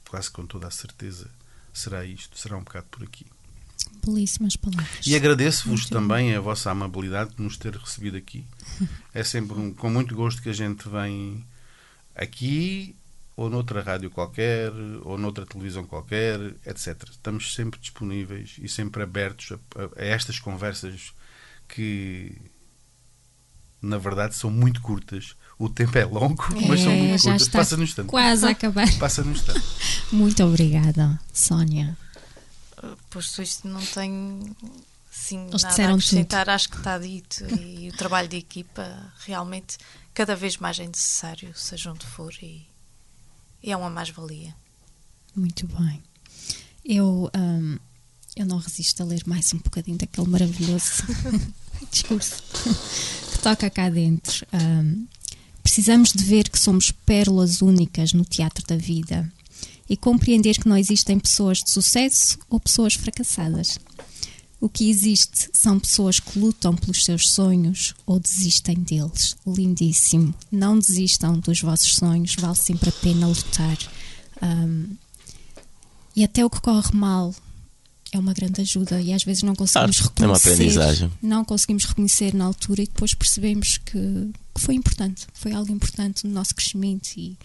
[0.09, 1.29] Quase com toda a certeza
[1.73, 2.37] será isto.
[2.37, 3.25] Será um bocado por aqui.
[4.05, 5.05] Belíssimas palavras.
[5.05, 8.45] E agradeço-vos também a vossa amabilidade de nos ter recebido aqui.
[9.13, 11.43] É sempre um- com muito gosto que a gente vem
[12.15, 12.95] aqui
[13.35, 14.71] ou noutra rádio qualquer,
[15.03, 17.03] ou noutra televisão qualquer, etc.
[17.11, 21.13] Estamos sempre disponíveis e sempre abertos a, a- a estas conversas
[21.67, 22.35] que,
[23.81, 25.35] na verdade, são muito curtas.
[25.57, 27.47] O tempo é longo, mas são É, muito curtas.
[27.49, 28.07] Passa no instante.
[28.07, 28.97] quase a acabar.
[28.97, 29.61] Passa no instante.
[30.11, 31.97] Muito obrigada, Sónia.
[33.09, 34.55] Posto isto, não tenho
[35.31, 36.49] Eles nada a acrescentar.
[36.49, 37.43] Acho que está dito.
[37.59, 39.77] E o trabalho de equipa, realmente,
[40.13, 42.33] cada vez mais é necessário, seja onde for.
[42.41, 42.65] E,
[43.61, 44.55] e é uma mais-valia.
[45.35, 46.03] Muito bem.
[46.85, 47.77] Eu, hum,
[48.35, 51.03] eu não resisto a ler mais um bocadinho daquele maravilhoso
[51.91, 52.41] discurso
[53.31, 54.45] que toca cá dentro.
[54.53, 55.07] Hum,
[55.61, 59.31] precisamos de ver que somos pérolas únicas no teatro da vida
[59.89, 63.79] e compreender que não existem pessoas de sucesso ou pessoas fracassadas.
[64.61, 69.35] O que existe são pessoas que lutam pelos seus sonhos ou desistem deles.
[69.47, 70.33] Lindíssimo.
[70.51, 73.77] Não desistam dos vossos sonhos, vale sempre a pena lutar.
[74.43, 74.95] Hum,
[76.15, 77.33] e até o que corre mal
[78.11, 80.53] é uma grande ajuda e às vezes não conseguimos Claro, é uma reconhecer.
[80.53, 81.11] aprendizagem.
[81.21, 86.27] Não conseguimos reconhecer na altura e depois percebemos que, que foi importante, foi algo importante
[86.27, 87.37] no nosso crescimento e,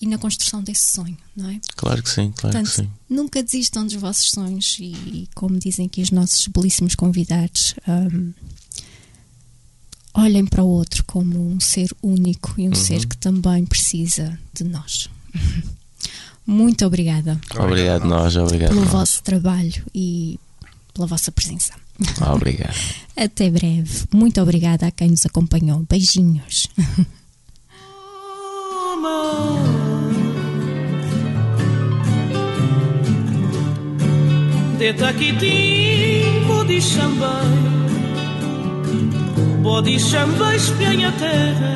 [0.00, 1.60] e na construção desse sonho, não é?
[1.76, 2.90] Claro que sim, claro que Portanto, sim.
[3.08, 8.32] nunca desistam dos vossos sonhos e, e como dizem aqui os nossos belíssimos convidados, hum,
[10.14, 14.64] olhem para o outro como um ser único e um ser que também precisa de
[14.64, 15.10] nós.
[16.46, 18.70] Muito obrigada Obrigado, nós, obrigado.
[18.70, 18.90] pelo nós.
[18.90, 20.40] vosso trabalho e
[20.94, 21.74] pela vossa presença.
[22.32, 22.74] Obrigado.
[23.14, 24.04] Até breve.
[24.12, 25.84] Muito obrigada a quem nos acompanhou.
[25.88, 26.66] Beijinhos.
[34.80, 37.52] Teta Kitty, body chambei,
[39.62, 41.74] body chambei, espianha a terra,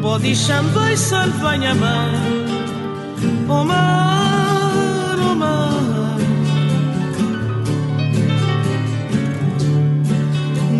[0.00, 2.14] body chambei, salvanha mar,
[3.48, 6.20] o mar, o mar.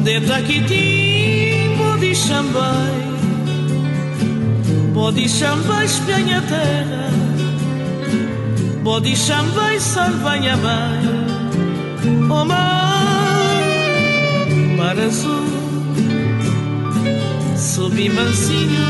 [0.05, 3.07] Teta Kitty, body chambei,
[4.95, 7.26] Bodi chamba espinha terra
[8.87, 11.03] Bodi chamba e salvanha vai
[12.31, 13.65] O mar
[14.79, 15.47] Mar azul.
[17.57, 18.87] Subi mansinho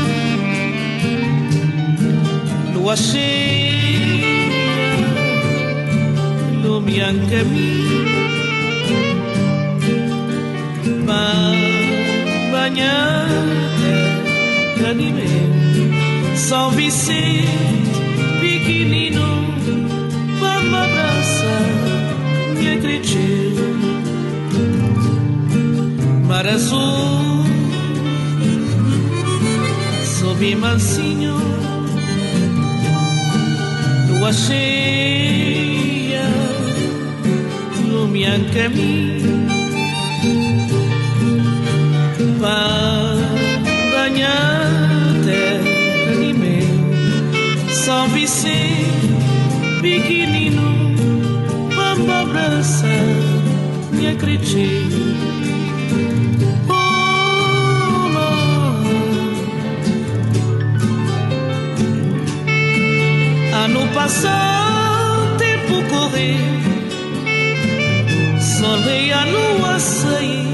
[2.75, 3.87] Lua cheia
[6.61, 8.05] Lumian caminho
[12.51, 12.77] Banhada
[14.79, 15.57] Canimento
[16.37, 17.49] são Vicente,
[18.39, 19.36] pequenino,
[22.77, 23.63] acredito.
[26.27, 27.45] Mar azul,
[30.19, 31.37] sob mansinho,
[34.09, 36.27] lua cheia,
[37.89, 39.47] lumian caminho.
[43.91, 44.69] Banhar
[45.25, 45.77] terra
[47.73, 49.07] são Vicente,
[49.81, 50.36] pequenino,
[54.07, 54.95] me acredito.
[56.69, 56.73] Oh,
[63.53, 66.39] ano passado, tempo correr,
[68.39, 70.47] solei a lua sair,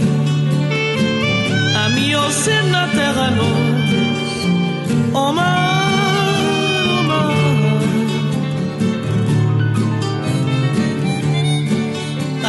[1.76, 2.20] a minha
[2.72, 5.63] na terra nós, oh,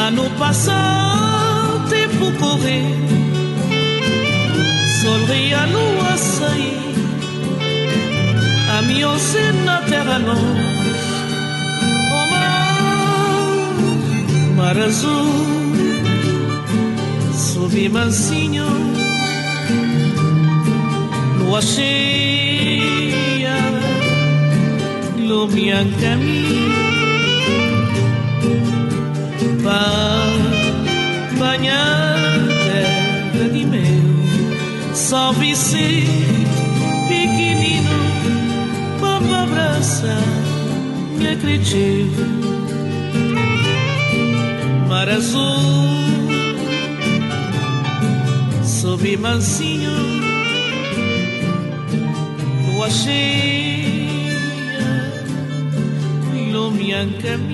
[0.04, 0.08] mar.
[0.08, 2.94] Ano passado, tempo correr,
[5.00, 5.20] sol
[5.54, 6.94] a lua sair,
[8.76, 9.08] a minha
[9.64, 10.38] na terra nós,
[12.12, 13.74] o mar,
[14.56, 15.26] mar azul,
[17.32, 18.66] subi mansinho,
[21.38, 23.56] lua cheia,
[25.18, 26.83] lumia caminho
[31.38, 32.84] banhada
[33.52, 36.46] de meu, só Vicente
[37.08, 37.90] pequenino,
[39.00, 40.22] vamos abraçar,
[41.18, 42.24] me acredito.
[44.88, 45.42] Mar azul,
[48.62, 49.92] sob mansinho,
[52.66, 54.38] lua cheia,
[56.34, 57.53] iluminan caminho